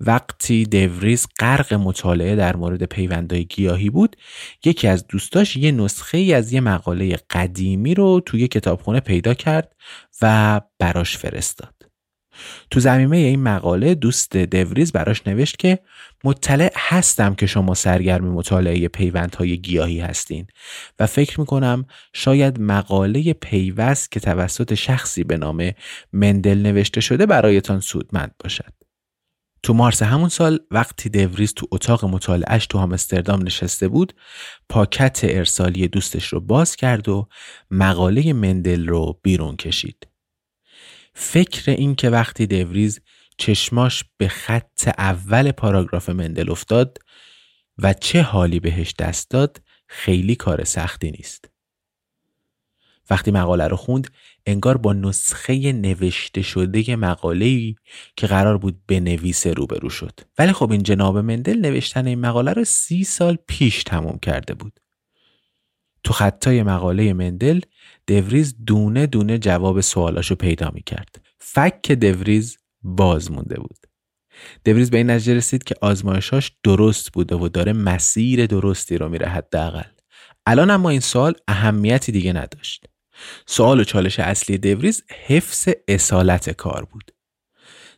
وقتی 0.00 0.64
دوریز 0.64 1.26
غرق 1.40 1.74
مطالعه 1.74 2.36
در 2.36 2.56
مورد 2.56 2.84
پیوندهای 2.84 3.44
گیاهی 3.44 3.90
بود 3.90 4.16
یکی 4.64 4.88
از 4.88 5.06
دوستاش 5.06 5.56
یه 5.56 5.72
نسخه 5.72 6.18
ای 6.18 6.34
از 6.34 6.52
یه 6.52 6.60
مقاله 6.60 7.16
قدیمی 7.30 7.94
رو 7.94 8.20
توی 8.26 8.48
کتابخونه 8.48 9.00
پیدا 9.00 9.34
کرد 9.34 9.72
و 10.22 10.60
براش 10.78 11.18
فرستاد. 11.18 11.79
تو 12.70 12.80
زمینه 12.80 13.16
این 13.16 13.42
مقاله 13.42 13.94
دوست 13.94 14.36
دوریز 14.36 14.92
براش 14.92 15.26
نوشت 15.26 15.58
که 15.58 15.78
مطلع 16.24 16.72
هستم 16.76 17.34
که 17.34 17.46
شما 17.46 17.74
سرگرم 17.74 18.24
مطالعه 18.24 18.88
پیوندهای 18.88 19.58
گیاهی 19.58 20.00
هستین 20.00 20.46
و 20.98 21.06
فکر 21.06 21.40
می‌کنم 21.40 21.84
شاید 22.12 22.60
مقاله 22.60 23.32
پیوست 23.32 24.10
که 24.12 24.20
توسط 24.20 24.74
شخصی 24.74 25.24
به 25.24 25.36
نام 25.36 25.70
مندل 26.12 26.58
نوشته 26.58 27.00
شده 27.00 27.26
برایتان 27.26 27.80
سودمند 27.80 28.34
باشد. 28.38 28.72
تو 29.62 29.74
مارس 29.74 30.02
همون 30.02 30.28
سال 30.28 30.58
وقتی 30.70 31.08
دوریز 31.08 31.54
تو 31.54 31.66
اتاق 31.70 32.04
مطالعهش 32.04 32.66
تو 32.66 32.78
آمستردام 32.78 33.42
نشسته 33.42 33.88
بود 33.88 34.12
پاکت 34.68 35.20
ارسالی 35.22 35.88
دوستش 35.88 36.26
رو 36.26 36.40
باز 36.40 36.76
کرد 36.76 37.08
و 37.08 37.28
مقاله 37.70 38.32
مندل 38.32 38.86
رو 38.86 39.20
بیرون 39.22 39.56
کشید. 39.56 40.09
فکر 41.22 41.70
این 41.70 41.94
که 41.94 42.10
وقتی 42.10 42.46
دوریز 42.46 43.00
چشماش 43.38 44.04
به 44.16 44.28
خط 44.28 44.88
اول 44.98 45.52
پاراگراف 45.52 46.08
مندل 46.08 46.50
افتاد 46.50 46.98
و 47.78 47.92
چه 47.92 48.22
حالی 48.22 48.60
بهش 48.60 48.94
دست 48.98 49.30
داد 49.30 49.62
خیلی 49.88 50.36
کار 50.36 50.64
سختی 50.64 51.10
نیست. 51.10 51.50
وقتی 53.10 53.30
مقاله 53.30 53.68
رو 53.68 53.76
خوند 53.76 54.08
انگار 54.46 54.76
با 54.76 54.92
نسخه 54.92 55.72
نوشته 55.72 56.42
شده 56.42 56.96
مقاله 56.96 57.74
که 58.16 58.26
قرار 58.26 58.58
بود 58.58 58.86
بنویسه 58.86 59.52
روبرو 59.52 59.90
شد. 59.90 60.20
ولی 60.38 60.52
خب 60.52 60.70
این 60.70 60.82
جناب 60.82 61.18
مندل 61.18 61.58
نوشتن 61.58 62.06
این 62.06 62.20
مقاله 62.20 62.52
رو 62.52 62.64
سی 62.64 63.04
سال 63.04 63.38
پیش 63.48 63.84
تموم 63.84 64.18
کرده 64.18 64.54
بود. 64.54 64.80
تو 66.04 66.12
خطای 66.12 66.62
مقاله 66.62 67.12
مندل 67.12 67.60
دوریز 68.10 68.54
دونه 68.66 69.06
دونه 69.06 69.38
جواب 69.38 69.80
سوالاشو 69.80 70.34
پیدا 70.34 70.70
می 70.74 70.82
کرد. 70.82 71.22
فک 71.38 71.92
دوریز 71.92 72.58
باز 72.82 73.30
مونده 73.30 73.60
بود. 73.60 73.76
دوریز 74.64 74.90
به 74.90 74.96
این 74.96 75.10
نتیجه 75.10 75.34
رسید 75.34 75.64
که 75.64 75.74
آزمایشاش 75.80 76.52
درست 76.64 77.12
بوده 77.12 77.36
و 77.36 77.48
داره 77.48 77.72
مسیر 77.72 78.46
درستی 78.46 78.98
رو 78.98 79.08
میره 79.08 79.26
حداقل. 79.26 79.90
الان 80.46 80.70
اما 80.70 80.90
این 80.90 81.00
سوال 81.00 81.34
اهمیتی 81.48 82.12
دیگه 82.12 82.32
نداشت. 82.32 82.84
سوال 83.46 83.80
و 83.80 83.84
چالش 83.84 84.20
اصلی 84.20 84.58
دوریز 84.58 85.02
حفظ 85.26 85.68
اصالت 85.88 86.50
کار 86.50 86.84
بود. 86.84 87.12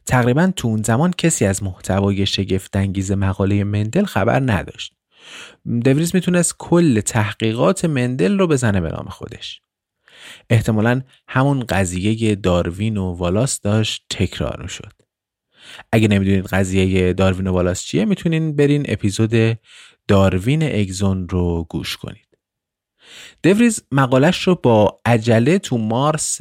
تقریبا 0.06 0.52
تو 0.56 0.68
اون 0.68 0.82
زمان 0.82 1.10
کسی 1.18 1.44
از 1.44 1.62
محتوای 1.62 2.26
شگفتانگیز 2.26 3.12
مقاله 3.12 3.64
مندل 3.64 4.04
خبر 4.04 4.40
نداشت. 4.40 4.92
دوریز 5.84 6.14
می‌تونست 6.14 6.54
کل 6.58 7.00
تحقیقات 7.00 7.84
مندل 7.84 8.38
رو 8.38 8.46
بزنه 8.46 8.80
به 8.80 8.88
نام 8.88 9.08
خودش. 9.08 9.62
احتمالا 10.50 11.02
همون 11.28 11.60
قضیه 11.60 12.34
داروین 12.34 12.96
و 12.96 13.12
والاس 13.12 13.60
داشت 13.60 14.06
تکرار 14.10 14.66
شد 14.66 14.92
اگه 15.92 16.08
نمی‌دونید 16.08 16.46
قضیه 16.46 17.12
داروین 17.12 17.46
و 17.46 17.52
والاس 17.52 17.82
چیه 17.82 18.04
می‌تونین 18.04 18.56
برین 18.56 18.84
اپیزود 18.88 19.58
داروین 20.08 20.62
اگزون 20.62 21.28
رو 21.28 21.66
گوش 21.70 21.96
کنید. 21.96 22.26
دوریز 23.42 23.82
مقالش 23.92 24.42
رو 24.42 24.54
با 24.54 25.00
عجله 25.04 25.58
تو 25.58 25.78
مارس 25.78 26.40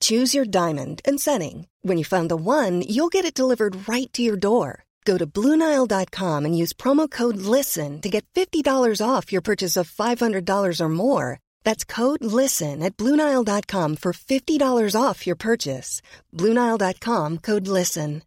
Choose 0.00 0.34
your 0.34 0.44
diamond 0.44 1.00
and 1.04 1.20
setting. 1.20 1.68
When 1.82 1.98
you 1.98 2.04
find 2.04 2.28
the 2.28 2.36
one, 2.36 2.82
you'll 2.82 3.14
get 3.16 3.24
it 3.24 3.40
delivered 3.40 3.88
right 3.88 4.12
to 4.12 4.22
your 4.22 4.36
door. 4.36 4.84
Go 5.04 5.16
to 5.16 5.26
Bluenile.com 5.26 6.44
and 6.44 6.58
use 6.58 6.72
promo 6.72 7.08
code 7.08 7.36
LISTEN 7.36 8.00
to 8.00 8.08
get 8.08 8.26
$50 8.34 9.00
off 9.00 9.32
your 9.32 9.42
purchase 9.50 9.76
of 9.76 9.88
$500 9.88 10.80
or 10.80 10.88
more. 10.88 11.38
That's 11.62 11.84
code 11.84 12.24
LISTEN 12.24 12.82
at 12.82 12.96
Bluenile.com 12.96 13.96
for 13.96 14.12
$50 14.12 15.00
off 15.00 15.26
your 15.26 15.36
purchase. 15.36 16.02
Bluenile.com 16.34 17.38
code 17.38 17.68
LISTEN. 17.68 18.22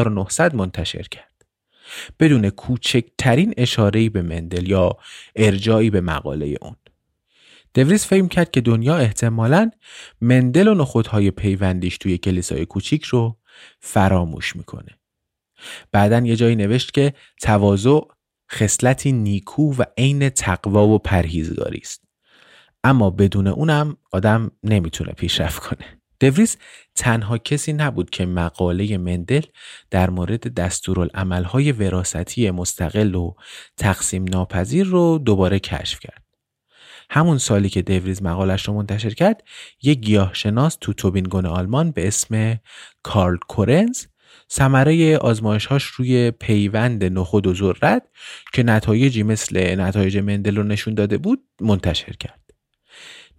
900 0.00 0.54
منتشر 0.54 1.02
کرد. 1.02 1.44
بدون 2.20 2.50
کوچکترین 2.50 3.54
اشاره‌ای 3.56 4.08
به 4.08 4.22
مندل 4.22 4.68
یا 4.68 4.96
ارجایی 5.36 5.90
به 5.90 6.00
مقاله 6.00 6.56
اون. 6.62 6.76
دوریس 7.73 8.05
فهم 8.05 8.27
کرد 8.27 8.51
که 8.51 8.61
دنیا 8.61 8.97
احتمالا 8.97 9.71
مندل 10.21 10.67
و 10.67 10.73
نخودهای 10.73 11.31
پیوندیش 11.31 11.97
توی 11.97 12.17
کلیسای 12.17 12.65
کوچیک 12.65 13.03
رو 13.03 13.37
فراموش 13.79 14.55
می‌کنه. 14.55 14.97
بعدا 15.91 16.19
یه 16.19 16.35
جایی 16.35 16.55
نوشت 16.55 16.93
که 16.93 17.13
تواضع 17.41 17.99
خصلتی 18.51 19.11
نیکو 19.11 19.73
و 19.73 19.83
عین 19.97 20.29
تقوا 20.29 20.87
و 20.87 20.99
پرهیزگاری 20.99 21.79
است. 21.83 22.03
اما 22.83 23.09
بدون 23.09 23.47
اونم 23.47 23.97
آدم 24.11 24.51
نمی‌تونه 24.63 25.11
پیشرفت 25.11 25.59
کنه. 25.61 25.85
دوریس 26.19 26.57
تنها 26.95 27.37
کسی 27.37 27.73
نبود 27.73 28.09
که 28.09 28.25
مقاله 28.25 28.97
مندل 28.97 29.41
در 29.89 30.09
مورد 30.09 30.53
دستورالعملهای 30.53 31.71
وراثتی 31.71 32.51
مستقل 32.51 33.15
و 33.15 33.33
تقسیم 33.77 34.23
ناپذیر 34.23 34.85
رو 34.85 35.17
دوباره 35.17 35.59
کشف 35.59 35.99
کرد. 35.99 36.22
همون 37.09 37.37
سالی 37.37 37.69
که 37.69 37.81
دوریز 37.81 38.23
مقالش 38.23 38.67
رو 38.67 38.73
منتشر 38.73 39.09
کرد 39.09 39.43
یک 39.83 39.99
گیاهشناس 39.99 40.77
تو 40.81 40.93
توبینگون 40.93 41.45
آلمان 41.45 41.91
به 41.91 42.07
اسم 42.07 42.59
کارل 43.03 43.37
کورنز 43.47 44.05
ثمره 44.51 45.17
آزمایشهاش 45.17 45.83
روی 45.83 46.31
پیوند 46.31 47.03
نخود 47.03 47.47
و 47.47 47.53
ذرت 47.53 48.03
که 48.53 48.63
نتایجی 48.63 49.23
مثل 49.23 49.79
نتایج 49.81 50.17
مندل 50.17 50.55
رو 50.55 50.63
نشون 50.63 50.93
داده 50.93 51.17
بود 51.17 51.43
منتشر 51.61 52.13
کرد. 52.13 52.39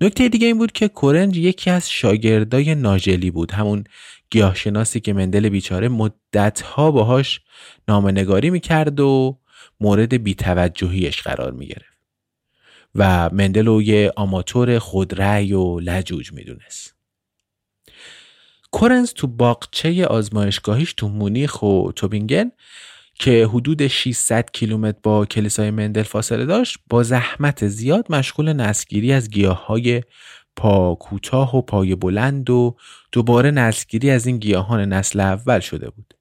نکته 0.00 0.29
دیگه 0.29 0.46
این 0.46 0.59
بود 0.59 0.72
که 0.72 0.88
کورنج 0.88 1.38
یکی 1.38 1.70
از 1.70 1.90
شاگردای 1.90 2.74
ناجلی 2.74 3.31
بود 3.31 3.53
همون 3.53 3.85
گیاهشناسی 4.31 5.00
که 5.00 5.12
مندل 5.12 5.48
بیچاره 5.48 5.88
مدتها 5.88 6.90
باهاش 6.90 7.40
نامنگاری 7.88 8.50
می‌کرد 8.50 9.00
و 9.00 9.38
مورد 9.81 10.22
بیتوجهیش 10.22 11.22
قرار 11.22 11.53
می‌گرفت. 11.53 11.94
و 12.95 13.31
مندل 13.33 13.67
رو 13.67 13.83
یه 13.83 14.13
آماتور 14.17 14.79
خودرأی 14.79 15.53
و 15.53 15.81
لجوج 15.81 16.33
می‌دونست. 16.33 16.95
کورنز 18.71 19.13
تو 19.13 19.27
باغچه 19.27 20.07
آزمایشگاهیش 20.07 20.93
تو 20.93 21.09
مونیخ 21.09 21.63
و 21.63 21.93
توبینگن 21.97 22.51
که 23.15 23.47
حدود 23.47 23.87
600 23.87 24.51
کیلومتر 24.53 24.99
با 25.03 25.27
کلیسای 25.27 25.71
مندل 25.71 26.03
فاصله 26.03 26.45
داشت 26.45 26.79
با 26.91 27.03
زحمت 27.03 27.69
زیاد 27.69 28.07
مشغول 28.11 28.53
نسگیری 28.53 29.13
از 29.13 29.31
گیاه 29.31 29.67
های 29.67 30.03
پا 30.57 30.95
کوتاه 30.95 31.57
و 31.57 31.63
پای 31.63 31.95
بلند 31.95 32.51
و 32.51 32.77
دوباره 33.13 33.51
نسلگیری 33.51 34.11
از 34.11 34.27
این 34.27 34.39
گیاهان 34.39 34.81
نسل 34.81 35.21
اول 35.21 35.61
شده 35.61 35.91
بود 35.91 36.15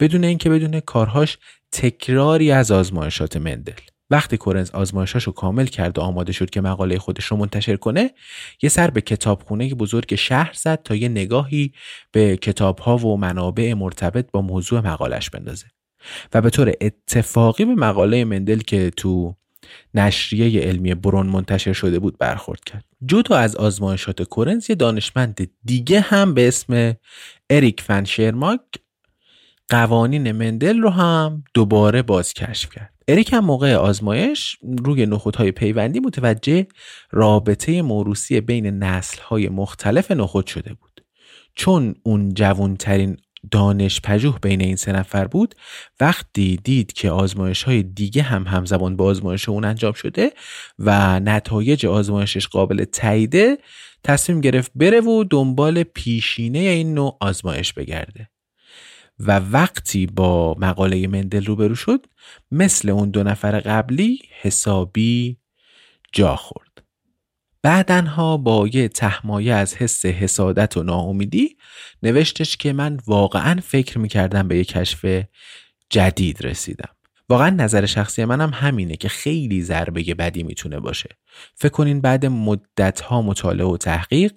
بدون 0.00 0.24
اینکه 0.24 0.50
بدون 0.50 0.80
کارهاش 0.80 1.38
تکراری 1.72 2.50
از 2.50 2.70
آزمایشات 2.70 3.36
مندل 3.36 3.80
وقتی 4.10 4.36
کورنز 4.36 4.70
آزمایشاش 4.70 5.24
رو 5.24 5.32
کامل 5.32 5.66
کرد 5.66 5.98
و 5.98 6.00
آماده 6.00 6.32
شد 6.32 6.50
که 6.50 6.60
مقاله 6.60 6.98
خودش 6.98 7.24
رو 7.24 7.36
منتشر 7.36 7.76
کنه 7.76 8.10
یه 8.62 8.68
سر 8.68 8.90
به 8.90 9.00
کتابخونه 9.00 9.74
بزرگ 9.74 10.14
شهر 10.14 10.52
زد 10.54 10.82
تا 10.82 10.94
یه 10.94 11.08
نگاهی 11.08 11.72
به 12.12 12.36
کتابها 12.36 12.96
و 12.96 13.16
منابع 13.16 13.74
مرتبط 13.74 14.30
با 14.30 14.42
موضوع 14.42 14.80
مقالش 14.80 15.30
بندازه. 15.30 15.66
و 16.34 16.40
به 16.40 16.50
طور 16.50 16.72
اتفاقی 16.80 17.64
به 17.64 17.74
مقاله 17.74 18.24
مندل 18.24 18.58
که 18.58 18.90
تو 18.90 19.34
نشریه 19.94 20.60
علمی 20.60 20.94
برون 20.94 21.26
منتشر 21.26 21.72
شده 21.72 21.98
بود 21.98 22.18
برخورد 22.18 22.64
کرد. 22.64 22.84
جدا 23.06 23.36
از 23.36 23.56
آزمایشات 23.56 24.22
کورنز 24.22 24.70
یه 24.70 24.76
دانشمند 24.76 25.50
دیگه 25.64 26.00
هم 26.00 26.34
به 26.34 26.48
اسم 26.48 26.94
اریک 27.50 27.80
فن 27.80 28.04
شرماک 28.04 28.60
قوانین 29.68 30.32
مندل 30.32 30.78
رو 30.78 30.90
هم 30.90 31.44
دوباره 31.54 32.02
باز 32.02 32.34
کشف 32.34 32.70
کرد. 32.70 32.99
اریک 33.10 33.32
هم 33.32 33.44
موقع 33.44 33.74
آزمایش 33.74 34.56
روی 34.62 35.08
های 35.36 35.52
پیوندی 35.52 36.00
متوجه 36.00 36.66
رابطه 37.10 37.82
موروسی 37.82 38.40
بین 38.40 38.66
نسلهای 38.66 39.48
مختلف 39.48 40.10
نخود 40.10 40.46
شده 40.46 40.74
بود. 40.74 41.04
چون 41.54 41.94
اون 42.02 42.34
جوانترین 42.34 43.16
دانش 43.50 44.00
پژوه 44.00 44.38
بین 44.38 44.60
این 44.60 44.76
سه 44.76 44.92
نفر 44.92 45.26
بود 45.26 45.54
وقتی 46.00 46.56
دید 46.64 46.92
که 46.92 47.10
آزمایش 47.10 47.62
های 47.62 47.82
دیگه 47.82 48.22
هم 48.22 48.46
همزمان 48.46 48.96
با 48.96 49.04
آزمایش 49.04 49.48
اون 49.48 49.64
انجام 49.64 49.92
شده 49.92 50.32
و 50.78 51.20
نتایج 51.20 51.86
آزمایشش 51.86 52.48
قابل 52.48 52.84
تاییده 52.84 53.58
تصمیم 54.04 54.40
گرفت 54.40 54.72
بره 54.74 55.00
و 55.00 55.24
دنبال 55.30 55.82
پیشینه 55.82 56.58
این 56.58 56.94
نوع 56.94 57.16
آزمایش 57.20 57.72
بگرده. 57.72 58.28
و 59.20 59.38
وقتی 59.38 60.06
با 60.06 60.54
مقاله 60.58 61.06
مندل 61.06 61.44
روبرو 61.44 61.74
شد 61.74 62.06
مثل 62.50 62.88
اون 62.88 63.10
دو 63.10 63.22
نفر 63.22 63.60
قبلی 63.60 64.18
حسابی 64.40 65.38
جا 66.12 66.36
خورد. 66.36 66.70
بعدنها 67.62 68.36
با 68.36 68.68
یه 68.72 68.88
تحمایه 68.88 69.54
از 69.54 69.74
حس 69.74 70.06
حسادت 70.06 70.76
و 70.76 70.82
ناامیدی 70.82 71.56
نوشتش 72.02 72.56
که 72.56 72.72
من 72.72 72.98
واقعا 73.06 73.60
فکر 73.62 73.98
می‌کردم 73.98 74.48
به 74.48 74.56
یه 74.56 74.64
کشف 74.64 75.24
جدید 75.90 76.46
رسیدم. 76.46 76.94
واقعا 77.30 77.50
نظر 77.50 77.86
شخصی 77.86 78.24
منم 78.24 78.50
همینه 78.54 78.96
که 78.96 79.08
خیلی 79.08 79.62
ضربه 79.62 80.14
بدی 80.14 80.42
می‌تونه 80.42 80.80
باشه. 80.80 81.08
فکر 81.54 81.72
کنین 81.72 82.00
بعد 82.00 82.26
مدت 82.26 83.00
ها 83.00 83.22
مطالعه 83.22 83.66
و 83.66 83.76
تحقیق 83.76 84.32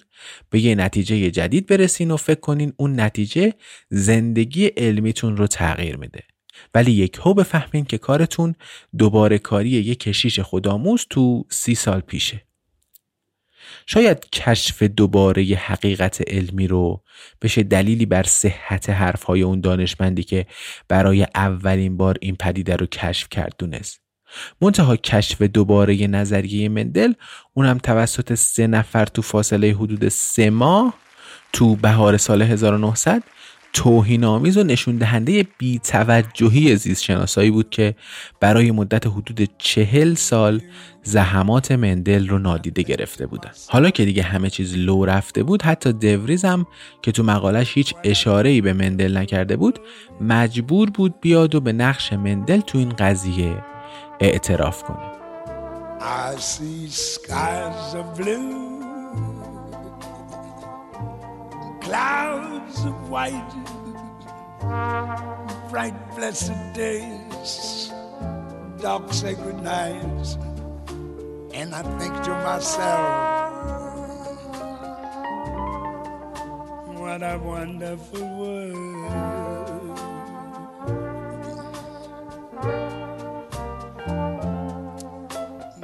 به 0.49 0.60
یه 0.60 0.75
نتیجه 0.75 1.32
جدید 1.32 1.67
برسین 1.67 2.12
و 2.12 2.17
فکر 2.17 2.39
کنین 2.39 2.73
اون 2.77 2.99
نتیجه 2.99 3.53
زندگی 3.89 4.65
علمیتون 4.65 5.38
رو 5.38 5.47
تغییر 5.47 5.97
میده. 5.97 6.23
ولی 6.73 6.91
یک 6.91 7.19
هو 7.21 7.34
بفهمین 7.34 7.86
که 7.86 7.97
کارتون 7.97 8.56
دوباره 8.97 9.38
کاری 9.38 9.69
یک 9.69 9.99
کشیش 9.99 10.39
خودآموز 10.39 11.06
تو 11.10 11.45
سی 11.49 11.75
سال 11.75 11.99
پیشه. 11.99 12.41
شاید 13.88 14.30
کشف 14.30 14.84
دوباره 14.84 15.43
حقیقت 15.43 16.22
علمی 16.28 16.67
رو 16.67 17.04
بشه 17.41 17.63
دلیلی 17.63 18.06
بر 18.06 18.24
صحت 18.24 18.89
حرفهای 18.89 19.41
اون 19.41 19.62
دانشمندی 19.62 20.24
که 20.24 20.46
برای 20.88 21.28
اولین 21.36 21.98
بار 21.98 22.17
این 22.22 22.36
پدیده 22.36 22.76
رو 22.76 22.86
کشف 22.86 23.30
کرد 23.30 23.56
دونست. 23.58 24.00
منتها 24.62 24.96
کشف 24.96 25.41
دوباره 25.41 26.08
نظریه 26.08 26.69
مندل 26.69 27.13
اونم 27.54 27.78
توسط 27.78 28.34
سه 28.34 28.67
نفر 28.67 29.06
تو 29.06 29.22
فاصله 29.22 29.74
حدود 29.74 30.08
سه 30.08 30.50
ماه 30.50 30.93
تو 31.54 31.76
بهار 31.76 32.17
سال 32.17 32.41
1900 32.41 33.24
توهین 33.74 34.24
آمیز 34.24 34.58
و 34.58 34.64
نشون 34.64 34.98
دهنده 34.98 35.48
بیتوجهی 35.58 36.76
زیست 36.76 37.04
شناسایی 37.04 37.52
بود 37.52 37.70
که 37.70 37.96
برای 38.40 38.72
مدت 38.72 39.08
حدود 39.08 39.50
چهل 39.58 40.14
سال 40.14 40.62
زحمات 41.04 41.72
مندل 41.72 42.28
رو 42.28 42.40
نادیده 42.40 42.82
گرفته 42.82 43.28
بودند. 43.28 43.56
حالا 43.68 43.90
که 43.90 44.06
دیگه 44.06 44.24
همه 44.24 44.50
چیز 44.50 44.78
لو 44.78 45.06
رفته 45.06 45.44
بود 45.44 45.62
حتی 45.62 45.94
دوریز 45.94 46.46
هم 46.46 46.68
که 47.02 47.12
تو 47.12 47.24
مقالش 47.24 47.78
هیچ 47.78 47.94
اشاره 48.04 48.62
به 48.62 48.74
مندل 48.74 49.18
نکرده 49.18 49.56
بود 49.56 49.80
مجبور 50.22 50.90
بود 50.90 51.22
بیاد 51.22 51.56
و 51.56 51.62
به 51.62 51.74
نقش 51.74 52.14
مندل 52.14 52.60
تو 52.60 52.78
این 52.78 52.90
قضیه 52.90 53.64
اعتراف 54.20 54.84
کنه 54.84 55.14
I 56.00 56.36
see 56.38 56.90
skies 56.90 57.96
of 57.96 58.18
blue 58.18 58.73
clouds 61.93 62.86
of 62.86 63.08
white, 63.08 63.53
bright 65.69 65.93
blessed 66.15 66.73
days, 66.73 67.91
dark 68.82 69.13
sacred 69.13 69.62
nights, 69.62 70.39
and 71.53 71.75
I 71.75 71.84
think 71.99 72.15
to 72.23 72.34
myself, 72.49 73.13
what 76.97 77.21
a 77.21 77.38
wonderful 77.38 78.27
world. 78.39 79.97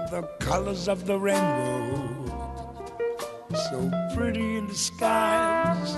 The 0.09 0.23
colors 0.39 0.87
of 0.87 1.05
the 1.05 1.19
rainbow 1.19 2.08
so 3.69 3.91
pretty 4.15 4.57
in 4.57 4.65
the 4.67 4.73
skies, 4.73 5.95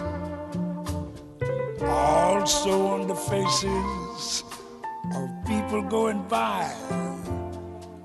also 1.81 2.87
on 2.87 3.07
the 3.07 3.15
faces 3.15 4.43
of 5.15 5.29
people 5.47 5.81
going 5.81 6.21
by. 6.27 6.69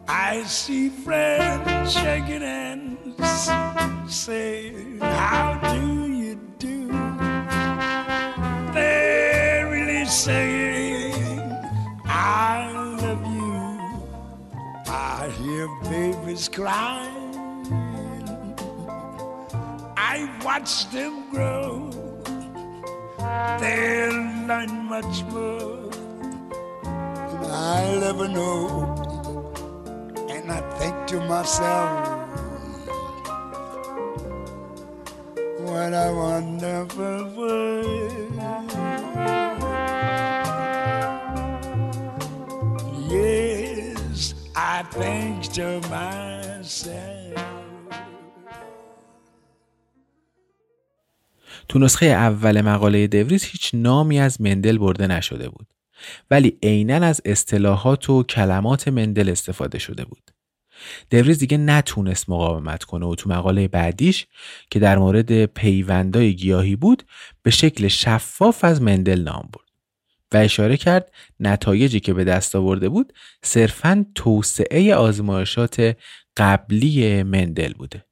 I 0.06 0.44
see 0.44 0.88
friends 0.88 1.92
shaking 1.92 2.42
hands, 2.42 3.50
saying, 4.06 4.98
How 5.00 5.58
do 5.74 6.12
you 6.12 6.36
do? 6.58 6.86
They're 8.72 9.68
really 9.68 10.04
saying, 10.04 11.40
I 12.04 12.70
love 13.02 13.26
you. 13.34 14.92
I 14.92 15.28
hear 15.40 15.68
babies 15.90 16.48
cry 16.48 17.25
I 20.16 20.24
watch 20.42 20.90
them 20.90 21.28
grow. 21.30 21.90
They'll 23.60 24.22
learn 24.48 24.72
much 24.88 25.22
more 25.24 25.90
than 27.30 27.50
I'll 27.50 28.02
ever 28.02 28.26
know. 28.26 28.94
And 30.30 30.50
I 30.50 30.62
think 30.78 31.06
to 31.08 31.20
myself, 31.20 32.30
what 35.66 35.92
a 35.92 36.08
wonderful 36.16 37.24
world. 37.36 38.32
Yes, 43.10 44.32
I 44.54 44.82
think 44.92 45.52
to 45.52 45.80
myself. 45.90 46.35
تو 51.76 51.84
نسخه 51.84 52.06
اول 52.06 52.60
مقاله 52.60 53.06
دوریز 53.06 53.44
هیچ 53.44 53.70
نامی 53.74 54.20
از 54.20 54.40
مندل 54.40 54.78
برده 54.78 55.06
نشده 55.06 55.48
بود. 55.48 55.66
ولی 56.30 56.58
عینا 56.62 57.06
از 57.06 57.20
اصطلاحات 57.24 58.10
و 58.10 58.22
کلمات 58.22 58.88
مندل 58.88 59.28
استفاده 59.28 59.78
شده 59.78 60.04
بود. 60.04 60.30
دوریز 61.10 61.38
دیگه 61.38 61.56
نتونست 61.56 62.30
مقاومت 62.30 62.84
کنه 62.84 63.06
و 63.06 63.14
تو 63.14 63.30
مقاله 63.30 63.68
بعدیش 63.68 64.26
که 64.70 64.78
در 64.78 64.98
مورد 64.98 65.44
پیوندای 65.44 66.34
گیاهی 66.34 66.76
بود 66.76 67.02
به 67.42 67.50
شکل 67.50 67.88
شفاف 67.88 68.64
از 68.64 68.82
مندل 68.82 69.20
نام 69.20 69.48
برد 69.52 69.70
و 70.32 70.36
اشاره 70.36 70.76
کرد 70.76 71.12
نتایجی 71.40 72.00
که 72.00 72.14
به 72.14 72.24
دست 72.24 72.56
آورده 72.56 72.88
بود 72.88 73.12
صرفا 73.42 74.06
توسعه 74.14 74.94
آزمایشات 74.94 75.96
قبلی 76.36 77.22
مندل 77.22 77.72
بوده. 77.72 78.04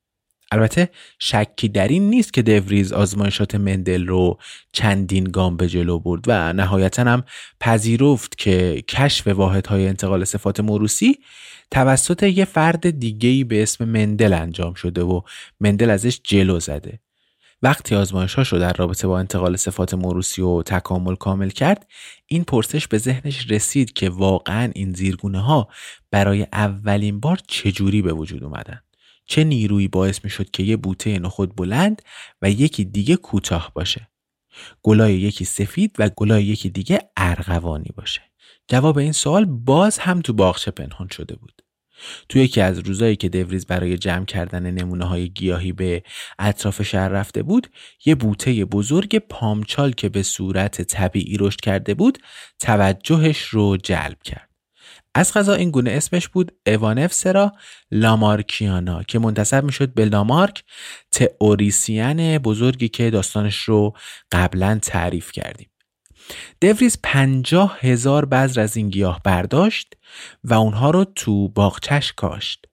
البته 0.52 0.90
شکی 1.18 1.68
در 1.68 1.88
این 1.88 2.10
نیست 2.10 2.32
که 2.32 2.42
دوریز 2.42 2.92
آزمایشات 2.92 3.54
مندل 3.54 4.06
رو 4.06 4.38
چندین 4.72 5.24
گام 5.24 5.56
به 5.56 5.68
جلو 5.68 5.98
برد 5.98 6.24
و 6.26 6.52
نهایتا 6.52 7.02
هم 7.02 7.24
پذیرفت 7.60 8.38
که 8.38 8.82
کشف 8.88 9.26
واحدهای 9.26 9.88
انتقال 9.88 10.24
صفات 10.24 10.60
موروسی 10.60 11.18
توسط 11.70 12.22
یه 12.22 12.44
فرد 12.44 12.90
دیگهی 12.90 13.44
به 13.44 13.62
اسم 13.62 13.84
مندل 13.84 14.32
انجام 14.32 14.74
شده 14.74 15.02
و 15.02 15.20
مندل 15.60 15.90
ازش 15.90 16.20
جلو 16.24 16.60
زده. 16.60 17.00
وقتی 17.62 17.94
آزمایش 17.94 18.38
رو 18.38 18.58
در 18.58 18.72
رابطه 18.72 19.06
با 19.06 19.18
انتقال 19.18 19.56
صفات 19.56 19.94
موروسی 19.94 20.42
و 20.42 20.62
تکامل 20.62 21.14
کامل 21.14 21.48
کرد 21.48 21.86
این 22.26 22.44
پرسش 22.44 22.88
به 22.88 22.98
ذهنش 22.98 23.50
رسید 23.50 23.92
که 23.92 24.10
واقعا 24.10 24.72
این 24.74 24.92
زیرگونه 24.92 25.40
ها 25.40 25.68
برای 26.10 26.46
اولین 26.52 27.20
بار 27.20 27.38
چجوری 27.46 28.02
به 28.02 28.12
وجود 28.12 28.44
اومدن. 28.44 28.80
چه 29.26 29.44
نیرویی 29.44 29.88
باعث 29.88 30.24
می 30.24 30.30
شد 30.30 30.50
که 30.50 30.62
یه 30.62 30.76
بوته 30.76 31.18
نخود 31.18 31.56
بلند 31.56 32.02
و 32.42 32.50
یکی 32.50 32.84
دیگه 32.84 33.16
کوتاه 33.16 33.72
باشه؟ 33.74 34.08
گلای 34.82 35.14
یکی 35.14 35.44
سفید 35.44 35.96
و 35.98 36.10
گلای 36.16 36.44
یکی 36.44 36.70
دیگه 36.70 36.98
ارغوانی 37.16 37.90
باشه. 37.96 38.20
جواب 38.68 38.98
این 38.98 39.12
سوال 39.12 39.44
باز 39.44 39.98
هم 39.98 40.20
تو 40.20 40.32
باغچه 40.32 40.70
پنهان 40.70 41.08
شده 41.08 41.36
بود. 41.36 41.62
تو 42.28 42.38
یکی 42.38 42.60
از 42.60 42.78
روزایی 42.78 43.16
که 43.16 43.28
دوریز 43.28 43.66
برای 43.66 43.98
جمع 43.98 44.24
کردن 44.24 44.70
نمونه 44.70 45.04
های 45.04 45.28
گیاهی 45.28 45.72
به 45.72 46.02
اطراف 46.38 46.82
شهر 46.82 47.08
رفته 47.08 47.42
بود 47.42 47.66
یه 48.04 48.14
بوته 48.14 48.64
بزرگ 48.64 49.18
پامچال 49.18 49.92
که 49.92 50.08
به 50.08 50.22
صورت 50.22 50.82
طبیعی 50.82 51.36
رشد 51.36 51.60
کرده 51.60 51.94
بود 51.94 52.18
توجهش 52.58 53.42
رو 53.42 53.76
جلب 53.76 54.22
کرد. 54.22 54.53
از 55.14 55.32
غذا 55.32 55.54
این 55.54 55.70
گونه 55.70 55.90
اسمش 55.90 56.28
بود 56.28 56.52
اوانفسرا 56.66 57.52
لامارکیانا 57.90 59.02
که 59.02 59.18
منتصب 59.18 59.64
می‌شد 59.64 59.94
به 59.94 60.04
لامارک 60.04 60.64
تئوریسین 61.10 62.38
بزرگی 62.38 62.88
که 62.88 63.10
داستانش 63.10 63.56
رو 63.56 63.96
قبلا 64.32 64.78
تعریف 64.82 65.32
کردیم 65.32 65.70
دوریز 66.60 66.98
پنجاه 67.02 67.78
هزار 67.80 68.24
بذر 68.24 68.60
از 68.60 68.76
این 68.76 68.90
گیاه 68.90 69.20
برداشت 69.24 69.94
و 70.44 70.54
اونها 70.54 70.90
رو 70.90 71.04
تو 71.04 71.48
باغچش 71.48 72.12
کاشت. 72.12 72.64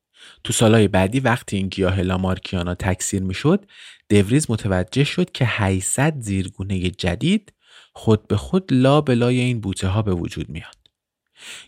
تو 0.44 0.54
سالهای 0.54 0.88
بعدی 0.88 1.20
وقتی 1.20 1.58
این 1.58 1.68
گیاه 1.68 2.02
لامارکیانا 2.02 2.76
تکثیر 2.76 3.24
می‌شد 3.24 3.66
دوریز 4.10 4.52
متوجه 4.52 5.04
شد 5.04 5.32
که 5.32 5.46
800 5.48 6.14
زیرگونه 6.20 6.90
جدید 6.90 7.54
خود 7.94 8.28
به 8.28 8.38
خود 8.38 8.74
لا 8.74 9.02
بلای 9.02 9.40
این 9.40 9.62
بوته 9.62 9.88
ها 9.88 10.02
به 10.02 10.14
وجود 10.14 10.50
میاد. 10.50 10.81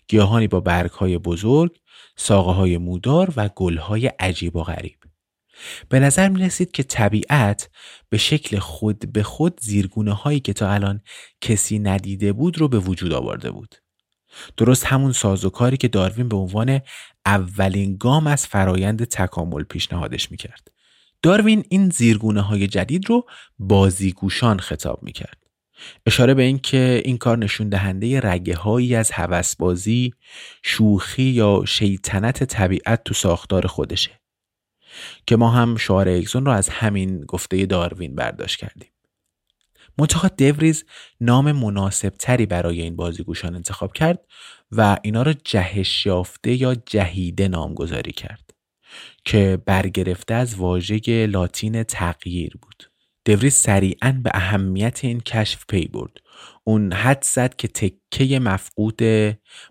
گیاهانی 0.07 0.47
با 0.47 0.59
برگ 0.59 0.91
های 0.91 1.17
بزرگ، 1.17 1.71
ساقه 2.15 2.51
های 2.51 2.77
مودار 2.77 3.33
و 3.35 3.49
گل 3.55 3.77
های 3.77 4.07
عجیب 4.07 4.55
و 4.55 4.63
غریب. 4.63 4.97
به 5.89 5.99
نظر 5.99 6.29
می 6.29 6.41
رسید 6.41 6.71
که 6.71 6.83
طبیعت 6.83 7.69
به 8.09 8.17
شکل 8.17 8.59
خود 8.59 9.13
به 9.13 9.23
خود 9.23 9.59
زیرگونه 9.61 10.13
هایی 10.13 10.39
که 10.39 10.53
تا 10.53 10.71
الان 10.71 11.01
کسی 11.41 11.79
ندیده 11.79 12.33
بود 12.33 12.57
رو 12.57 12.67
به 12.67 12.79
وجود 12.79 13.13
آورده 13.13 13.51
بود. 13.51 13.75
درست 14.57 14.85
همون 14.85 15.11
سازوکاری 15.11 15.77
که 15.77 15.87
داروین 15.87 16.29
به 16.29 16.35
عنوان 16.35 16.81
اولین 17.25 17.97
گام 17.97 18.27
از 18.27 18.47
فرایند 18.47 19.03
تکامل 19.03 19.63
پیشنهادش 19.63 20.31
می‌کرد. 20.31 20.71
داروین 21.21 21.65
این 21.69 21.89
زیرگونه 21.89 22.41
های 22.41 22.67
جدید 22.67 23.09
رو 23.09 23.25
بازیگوشان 23.59 24.59
خطاب 24.59 25.03
می‌کرد. 25.03 25.42
اشاره 26.05 26.33
به 26.33 26.43
این 26.43 26.59
که 26.59 27.01
این 27.05 27.17
کار 27.17 27.37
نشون 27.37 27.69
دهنده 27.69 28.19
رگه 28.19 28.55
هایی 28.55 28.95
از 28.95 29.11
هوسبازی، 29.11 30.13
شوخی 30.63 31.23
یا 31.23 31.63
شیطنت 31.67 32.43
طبیعت 32.43 33.03
تو 33.03 33.13
ساختار 33.13 33.67
خودشه. 33.67 34.23
که 35.27 35.35
ما 35.35 35.49
هم 35.49 35.77
شعار 35.77 36.09
اگزون 36.09 36.45
رو 36.45 36.51
از 36.51 36.69
همین 36.69 37.21
گفته 37.21 37.65
داروین 37.65 38.15
برداشت 38.15 38.59
کردیم 38.59 38.89
منتها 39.97 40.27
دوریز 40.27 40.85
نام 41.21 41.51
مناسب 41.51 42.09
تری 42.09 42.45
برای 42.45 42.81
این 42.81 42.95
بازیگوشان 42.95 43.55
انتخاب 43.55 43.93
کرد 43.93 44.19
و 44.71 44.97
اینا 45.01 45.21
رو 45.21 45.33
جهش 45.43 46.05
یافته 46.05 46.53
یا 46.53 46.75
جهیده 46.75 47.47
نامگذاری 47.47 48.11
کرد 48.11 48.53
که 49.25 49.61
برگرفته 49.65 50.33
از 50.33 50.55
واژه 50.55 51.25
لاتین 51.25 51.83
تغییر 51.83 52.57
بود 52.61 52.92
دوریز 53.25 53.53
سریعا 53.53 54.21
به 54.23 54.31
اهمیت 54.33 54.99
این 55.03 55.19
کشف 55.19 55.65
پی 55.69 55.87
برد 55.87 56.11
اون 56.63 56.93
حد 56.93 57.23
زد 57.23 57.55
که 57.55 57.67
تکه 57.67 58.39
مفقود 58.39 59.01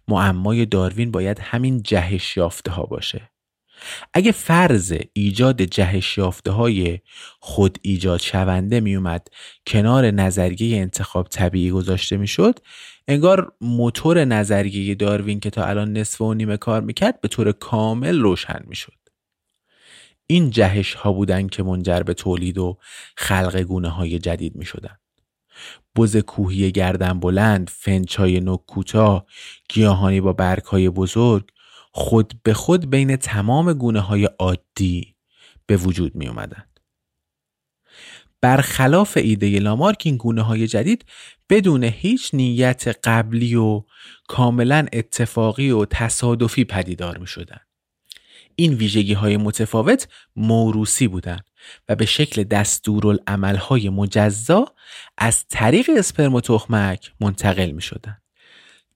معمای 0.09 0.67
داروین 0.67 1.11
باید 1.11 1.39
همین 1.39 1.83
جهش 1.83 2.37
یافته 2.37 2.71
ها 2.71 2.83
باشه 2.83 3.33
اگه 4.15 4.33
فرض 4.33 4.95
ایجاد 5.13 5.63
جهش 5.63 6.19
یافته 6.19 6.51
های 6.51 6.99
خود 7.41 7.79
ایجاد 7.83 8.21
شونده 8.21 8.81
می 8.81 8.97
اومد 8.97 9.29
کنار 9.67 10.11
نظریه 10.11 10.81
انتخاب 10.81 11.29
طبیعی 11.29 11.71
گذاشته 11.71 12.17
می 12.17 12.27
شد 12.27 12.59
انگار 13.09 13.53
موتور 13.61 14.25
نظریه 14.25 14.95
داروین 14.95 15.41
که 15.41 15.51
تا 15.51 15.65
الان 15.65 15.93
نصف 15.93 16.21
و 16.21 16.35
نیمه 16.35 16.57
کار 16.57 16.81
می‌کرد 16.81 17.21
به 17.21 17.29
طور 17.29 17.53
کامل 17.53 18.21
روشن 18.21 18.63
می 18.67 18.77
شد. 18.77 19.02
این 20.27 20.51
جهش 20.51 20.95
ها 20.95 21.13
بودن 21.13 21.47
که 21.47 21.63
منجر 21.63 22.01
به 22.01 22.15
تولید 22.15 22.59
و 22.59 22.79
خلق 23.17 23.57
گونه 23.57 23.89
های 23.89 24.19
جدید 24.19 24.57
می 24.57 24.65
شدن. 24.65 24.99
بز 25.97 26.17
کوهی 26.17 26.73
گردن 26.73 27.21
بلند، 27.21 27.71
فنچای 27.71 28.41
نوک 28.41 28.67
کوتاه، 28.67 29.27
گیاهانی 29.69 30.21
با 30.21 30.33
برگ 30.33 30.63
های 30.63 30.91
بزرگ، 30.91 31.49
خود 31.93 32.35
به 32.43 32.55
خود 32.55 32.91
بین 32.91 33.17
تمام 33.17 33.73
گونه 33.73 34.01
های 34.01 34.25
عادی 34.25 35.15
به 35.67 35.77
وجود 35.77 36.15
می 36.15 36.29
اومدن. 36.29 36.65
برخلاف 38.41 39.17
ایده 39.17 39.59
لامارک 39.59 40.03
این 40.05 40.17
گونه 40.17 40.43
های 40.43 40.67
جدید 40.67 41.05
بدون 41.51 41.85
هیچ 41.85 42.31
نیت 42.35 42.89
قبلی 43.05 43.55
و 43.55 43.85
کاملا 44.29 44.87
اتفاقی 44.93 45.71
و 45.71 45.85
تصادفی 45.85 46.65
پدیدار 46.65 47.19
می 47.19 47.27
شدن. 47.27 47.61
این 48.57 48.75
ویژگی 48.75 49.13
های 49.13 49.37
متفاوت 49.37 50.09
موروسی 50.37 51.09
بودند 51.09 51.45
و 51.89 51.97
به 51.97 52.07
شکل 52.07 52.45
دستورالعمل 52.45 53.57
های 53.57 53.89
مجزا 53.89 54.65
از 55.19 55.45
طریق 55.49 55.91
اسپرم 55.97 56.35
و 56.35 56.41
تخمک 56.41 57.13
منتقل 57.21 57.71
می 57.71 57.83
شدن. 57.83 58.17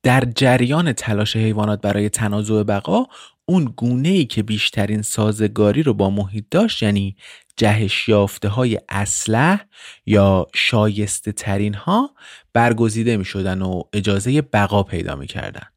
در 0.02 0.24
جریان 0.36 0.92
تلاش 0.92 1.36
حیوانات 1.36 1.80
برای 1.80 2.08
تنازع 2.08 2.62
بقا 2.62 3.04
اون 3.44 3.64
گونه 3.76 4.08
ای 4.08 4.24
که 4.24 4.42
بیشترین 4.42 5.02
سازگاری 5.02 5.82
رو 5.82 5.94
با 5.94 6.10
محیط 6.10 6.44
داشت 6.50 6.82
یعنی 6.82 7.16
جهش 7.56 8.08
یافته 8.08 8.48
های 8.48 8.78
اسلح 8.88 9.64
یا 10.06 10.46
شایسته 10.54 11.32
ترین 11.32 11.74
ها 11.74 12.14
برگزیده 12.52 13.16
می 13.16 13.24
شدن 13.24 13.62
و 13.62 13.82
اجازه 13.92 14.42
بقا 14.42 14.82
پیدا 14.82 15.16
می 15.16 15.26
کردن. 15.26 15.75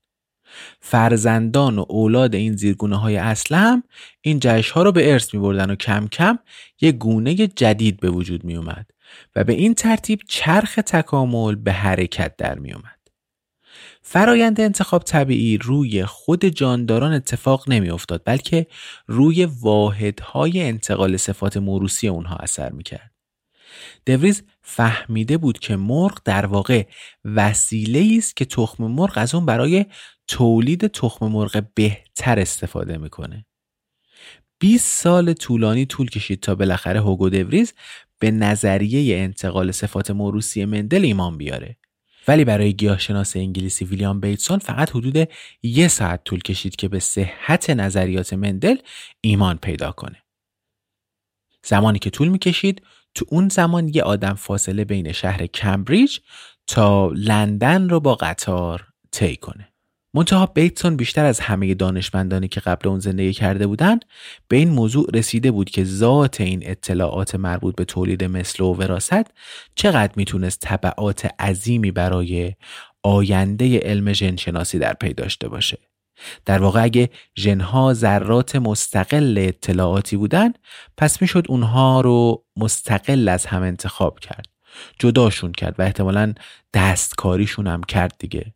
فرزندان 0.80 1.80
و 1.80 1.86
اولاد 1.88 2.36
این 2.36 2.56
زیرگونه 2.56 2.96
های 2.96 3.16
هم 3.52 3.84
این 4.22 4.40
جهش 4.40 4.72
ها 4.72 4.84
رو 4.84 4.92
به 4.92 5.12
ارث 5.12 5.34
می 5.34 5.40
بردن 5.40 5.72
و 5.72 5.76
کم 5.76 6.08
کم 6.08 6.40
یک 6.82 6.96
گونه 6.96 7.36
جدید 7.36 8.00
به 8.00 8.10
وجود 8.10 8.44
می 8.44 8.56
اومد 8.56 8.92
و 9.36 9.44
به 9.44 9.54
این 9.54 9.74
ترتیب 9.74 10.20
چرخ 10.28 10.76
تکامل 10.76 11.56
به 11.56 11.72
حرکت 11.72 12.36
در 12.38 12.60
می 12.60 12.74
اومد. 12.74 13.00
فرایند 14.02 14.62
انتخاب 14.62 15.04
طبیعی 15.04 15.58
روی 15.58 16.06
خود 16.06 16.46
جانداران 16.46 17.14
اتفاق 17.14 17.70
نمی 17.70 17.90
افتاد 17.90 18.22
بلکه 18.26 18.68
روی 19.08 19.46
واحدهای 19.46 20.62
انتقال 20.62 21.18
صفات 21.18 21.58
موروسی 21.58 22.08
اونها 22.08 22.36
اثر 22.36 22.72
می 22.72 22.84
کرد. 22.84 23.12
دوریز 24.06 24.44
فهمیده 24.62 25.38
بود 25.38 25.60
که 25.60 25.76
مرغ 25.76 26.22
در 26.26 26.46
واقع 26.46 26.86
وسیله 27.26 28.18
است 28.18 28.36
که 28.36 28.46
تخم 28.46 28.84
مرغ 28.84 29.14
از 29.16 29.36
اون 29.36 29.46
برای 29.46 29.86
تولید 30.30 30.88
تخم 30.88 31.28
مرغ 31.28 31.64
بهتر 31.76 32.40
استفاده 32.40 32.98
می‌کنه. 32.98 33.46
20 34.60 35.04
سال 35.04 35.34
طولانی 35.34 35.86
طول 35.86 36.10
کشید 36.10 36.40
تا 36.40 36.56
بالاخره 36.56 37.02
هوگو 37.02 37.30
دوریز 37.30 37.74
به 38.20 38.32
نظریه 38.32 39.18
انتقال 39.18 39.72
صفات 39.72 40.12
موروسی 40.12 40.66
مندل 40.66 41.06
ایمان 41.06 41.38
بیاره. 41.38 41.78
ولی 42.28 42.46
برای 42.46 42.74
گیاهشناس 42.74 43.36
انگلیسی 43.36 43.86
ویلیام 43.86 44.20
بیتسون 44.20 44.60
فقط 44.60 44.90
حدود 44.90 45.30
یه 45.64 45.88
ساعت 45.88 46.24
طول 46.24 46.40
کشید 46.40 46.76
که 46.76 46.88
به 46.88 47.00
صحت 47.00 47.70
نظریات 47.70 48.34
مندل 48.34 48.76
ایمان 49.22 49.58
پیدا 49.58 49.92
کنه. 49.92 50.24
زمانی 51.64 52.00
که 52.00 52.10
طول 52.10 52.28
می‌کشید 52.28 52.82
تو 53.16 53.26
اون 53.30 53.50
زمان 53.50 53.88
یه 53.94 54.04
آدم 54.04 54.34
فاصله 54.34 54.86
بین 54.86 55.12
شهر 55.12 55.46
کمبریج 55.46 56.20
تا 56.68 57.12
لندن 57.16 57.90
رو 57.90 58.00
با 58.00 58.16
قطار 58.16 58.88
طی 59.12 59.36
کنه. 59.36 59.74
منتها 60.14 60.46
بیتسون 60.46 60.96
بیشتر 60.96 61.26
از 61.26 61.40
همه 61.40 61.74
دانشمندانی 61.74 62.48
که 62.48 62.60
قبل 62.60 62.90
اون 62.90 63.00
زندگی 63.00 63.34
کرده 63.34 63.68
بودند 63.68 64.06
به 64.48 64.58
این 64.58 64.70
موضوع 64.70 65.08
رسیده 65.14 65.52
بود 65.52 65.70
که 65.70 65.84
ذات 65.84 66.42
این 66.42 66.60
اطلاعات 66.66 67.36
مربوط 67.36 67.76
به 67.76 67.86
تولید 67.86 68.24
مثل 68.24 68.64
و 68.64 68.74
وراست 68.74 69.26
چقدر 69.76 70.14
می‌تونست 70.16 70.60
طبعات 70.60 71.26
عظیمی 71.40 71.92
برای 71.92 72.54
آینده 73.04 73.80
علم 73.80 74.14
ژنشناسی 74.14 74.80
در 74.80 74.94
پی 74.94 75.14
داشته 75.14 75.48
باشه. 75.48 75.78
در 76.46 76.62
واقع 76.62 76.84
اگه 76.84 77.10
ژنها 77.38 77.94
ذرات 77.94 78.56
مستقل 78.56 79.36
اطلاعاتی 79.38 80.18
بودن 80.18 80.54
پس 80.98 81.22
می‌شد 81.22 81.46
اونها 81.50 82.02
رو 82.02 82.46
مستقل 82.58 83.28
از 83.28 83.46
هم 83.46 83.64
انتخاب 83.64 84.20
کرد. 84.20 84.46
جداشون 85.00 85.52
کرد 85.52 85.76
و 85.80 85.82
احتمالا 85.82 86.34
دستکاریشون 86.74 87.68
هم 87.68 87.84
کرد 87.84 88.16
دیگه. 88.20 88.54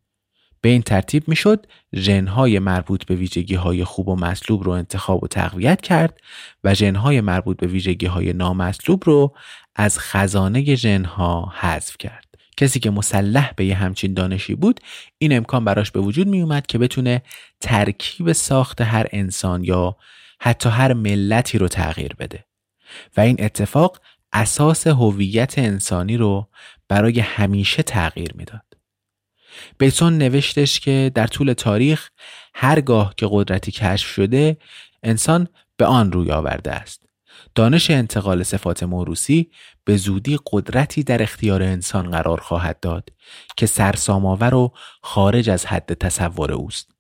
به 0.64 0.70
این 0.70 0.82
ترتیب 0.82 1.28
می‌شد 1.28 1.66
ژنهای 1.96 2.60
مربوط 2.60 3.06
به 3.06 3.16
ویژگی 3.16 3.56
های 3.56 3.84
خوب 3.84 4.08
و 4.08 4.16
مطلوب 4.16 4.64
رو 4.64 4.72
انتخاب 4.72 5.24
و 5.24 5.28
تقویت 5.28 5.82
کرد 5.82 6.20
و 6.64 6.74
ژنهای 6.74 7.22
مربوط 7.22 7.58
به 7.58 7.68
ویژگی 7.68 8.06
های 8.06 8.34
نامطلوب 8.34 9.04
رو 9.06 9.36
از 9.76 10.00
خزانه 10.00 10.76
ژنها 10.76 11.54
حذف 11.60 11.98
کرد. 11.98 12.26
کسی 12.58 12.80
که 12.80 12.90
مسلح 12.90 13.52
به 13.56 13.66
یه 13.66 13.76
همچین 13.76 14.14
دانشی 14.14 14.56
بود 14.56 14.80
این 15.18 15.38
امکان 15.38 15.66
براش 15.66 15.92
به 15.92 16.00
وجود 16.00 16.28
می 16.28 16.42
اومد 16.42 16.66
که 16.66 16.78
بتونه 16.78 17.22
ترکیب 17.60 18.32
ساخت 18.32 18.82
هر 18.82 19.08
انسان 19.12 19.64
یا 19.64 19.98
حتی 20.40 20.70
هر 20.70 20.94
ملتی 20.94 21.58
رو 21.58 21.68
تغییر 21.68 22.14
بده 22.20 22.46
و 23.18 23.22
این 23.22 23.36
اتفاق 23.40 24.02
اساس 24.34 24.88
هویت 24.88 25.60
انسانی 25.60 26.18
رو 26.18 26.50
برای 26.88 27.20
همیشه 27.20 27.84
تغییر 27.84 28.32
می‌داد. 28.36 28.73
بیتون 29.78 30.18
نوشتش 30.18 30.80
که 30.80 31.12
در 31.16 31.28
طول 31.28 31.54
تاریخ 31.54 32.10
هرگاه 32.56 33.14
که 33.18 33.28
قدرتی 33.32 33.72
کشف 33.72 34.08
شده 34.08 34.58
انسان 35.04 35.48
به 35.78 35.86
آن 35.86 36.12
روی 36.12 36.32
آورده 36.32 36.72
است. 36.72 37.04
دانش 37.56 37.92
انتقال 37.92 38.44
صفات 38.44 38.84
موروسی 38.84 39.52
به 39.86 39.98
زودی 39.98 40.40
قدرتی 40.52 41.04
در 41.04 41.24
اختیار 41.24 41.64
انسان 41.64 42.12
قرار 42.12 42.40
خواهد 42.40 42.80
داد 42.80 43.10
که 43.58 43.66
سرسام‌آور 43.66 44.54
و 44.54 44.74
خارج 45.02 45.50
از 45.50 45.66
حد 45.66 45.94
تصور 45.94 46.52
اوست 46.52 46.92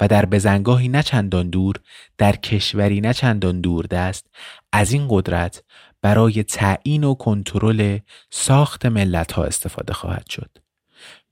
و 0.00 0.08
در 0.08 0.26
بزنگاهی 0.26 0.88
نه 0.88 1.02
چندان 1.02 1.50
دور 1.50 1.74
در 2.18 2.36
کشوری 2.36 3.00
نه 3.00 3.12
چندان 3.12 3.60
دور 3.60 3.86
دست 3.86 4.26
از 4.72 4.92
این 4.92 5.06
قدرت 5.10 5.62
برای 6.02 6.42
تعیین 6.42 7.04
و 7.04 7.14
کنترل 7.14 7.98
ساخت 8.30 8.86
ملت 8.86 9.32
ها 9.32 9.44
استفاده 9.44 9.92
خواهد 9.92 10.26
شد 10.30 10.65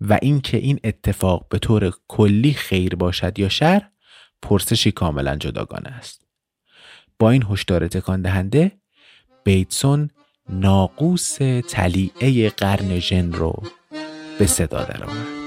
و 0.01 0.19
اینکه 0.23 0.57
این 0.57 0.81
اتفاق 0.85 1.49
به 1.49 1.59
طور 1.59 1.93
کلی 2.09 2.53
خیر 2.53 2.95
باشد 2.95 3.39
یا 3.39 3.49
شر 3.49 3.83
پرسشی 4.43 4.93
کاملا 4.93 5.37
جداگانه 5.37 5.89
است. 5.89 6.27
با 7.19 7.31
این 7.31 7.47
هشدار 7.51 7.89
تکان 7.89 8.23
دهنده 8.23 8.73
بیتسون 9.45 10.11
ناقوس 10.49 11.39
تلیعه 11.69 12.51
قرن 12.51 12.99
ژن 12.99 13.33
رو 13.33 13.63
به 14.39 14.47
صدا 14.47 14.85
درآورد. 14.85 15.44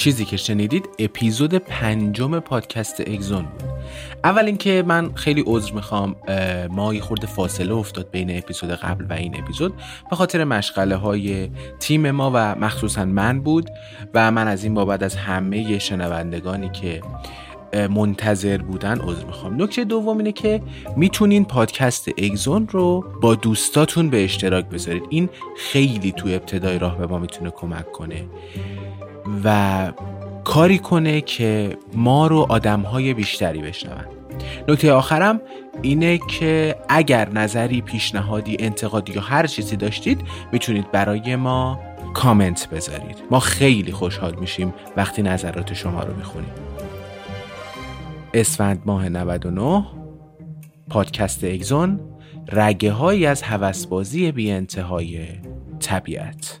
چیزی 0.00 0.24
که 0.24 0.36
شنیدید 0.36 0.88
اپیزود 0.98 1.54
پنجم 1.54 2.40
پادکست 2.40 3.00
اگزون 3.00 3.42
بود. 3.42 3.69
اول 4.24 4.44
اینکه 4.44 4.84
من 4.86 5.14
خیلی 5.14 5.44
عذر 5.46 5.72
می‌خوام 5.72 6.16
ما 6.70 6.94
یه 6.94 7.00
خورده 7.00 7.26
فاصله 7.26 7.74
افتاد 7.74 8.10
بین 8.10 8.38
اپیزود 8.38 8.70
قبل 8.70 9.04
و 9.10 9.12
این 9.12 9.36
اپیزود. 9.42 9.74
به 10.10 10.16
خاطر 10.16 10.44
مشغله 10.44 10.96
های 10.96 11.50
تیم 11.80 12.10
ما 12.10 12.30
و 12.34 12.54
مخصوصا 12.54 13.04
من 13.04 13.40
بود 13.40 13.70
و 14.14 14.30
من 14.30 14.48
از 14.48 14.64
این 14.64 14.74
بابت 14.74 15.02
از 15.02 15.14
همه 15.14 15.78
شنوندگانی 15.78 16.68
که 16.68 17.00
منتظر 17.90 18.58
بودن 18.58 19.00
عذر 19.00 19.24
می‌خوام. 19.24 19.62
نکته 19.62 19.84
دوم 19.84 20.18
اینه 20.18 20.32
که 20.32 20.62
می‌تونین 20.96 21.44
پادکست 21.44 22.08
اگزون 22.18 22.68
رو 22.68 23.04
با 23.22 23.34
دوستاتون 23.34 24.10
به 24.10 24.24
اشتراک 24.24 24.64
بذارید. 24.64 25.02
این 25.10 25.28
خیلی 25.56 26.12
تو 26.12 26.28
ابتدای 26.28 26.78
راه 26.78 26.98
به 26.98 27.06
ما 27.06 27.18
می‌تونه 27.18 27.50
کمک 27.50 27.92
کنه. 27.92 28.24
و 29.44 29.92
کاری 30.44 30.78
کنه 30.78 31.20
که 31.20 31.76
ما 31.94 32.26
رو 32.26 32.46
آدمهای 32.48 33.14
بیشتری 33.14 33.62
بشنون. 33.62 34.04
نکته 34.68 34.92
آخرم 34.92 35.40
اینه 35.82 36.18
که 36.18 36.76
اگر 36.88 37.28
نظری 37.28 37.80
پیشنهادی 37.80 38.56
انتقادی 38.60 39.12
یا 39.12 39.20
هر 39.20 39.46
چیزی 39.46 39.76
داشتید 39.76 40.20
می‌تونید 40.52 40.90
برای 40.90 41.36
ما 41.36 41.80
کامنت 42.14 42.68
بذارید. 42.70 43.16
ما 43.30 43.40
خیلی 43.40 43.92
خوشحال 43.92 44.34
میشیم 44.40 44.74
وقتی 44.96 45.22
نظرات 45.22 45.74
شما 45.74 46.02
رو 46.02 46.16
می‌خونیم. 46.16 46.50
اسفند 48.34 48.82
ماه 48.86 49.08
99 49.08 49.84
پادکست 50.90 51.44
اگزون 51.44 52.00
رگه 52.52 52.92
هایی 52.92 53.26
از 53.26 53.42
هوسبازی 53.42 54.32
بی 54.32 54.50
انتهای 54.50 55.26
طبیعت. 55.80 56.60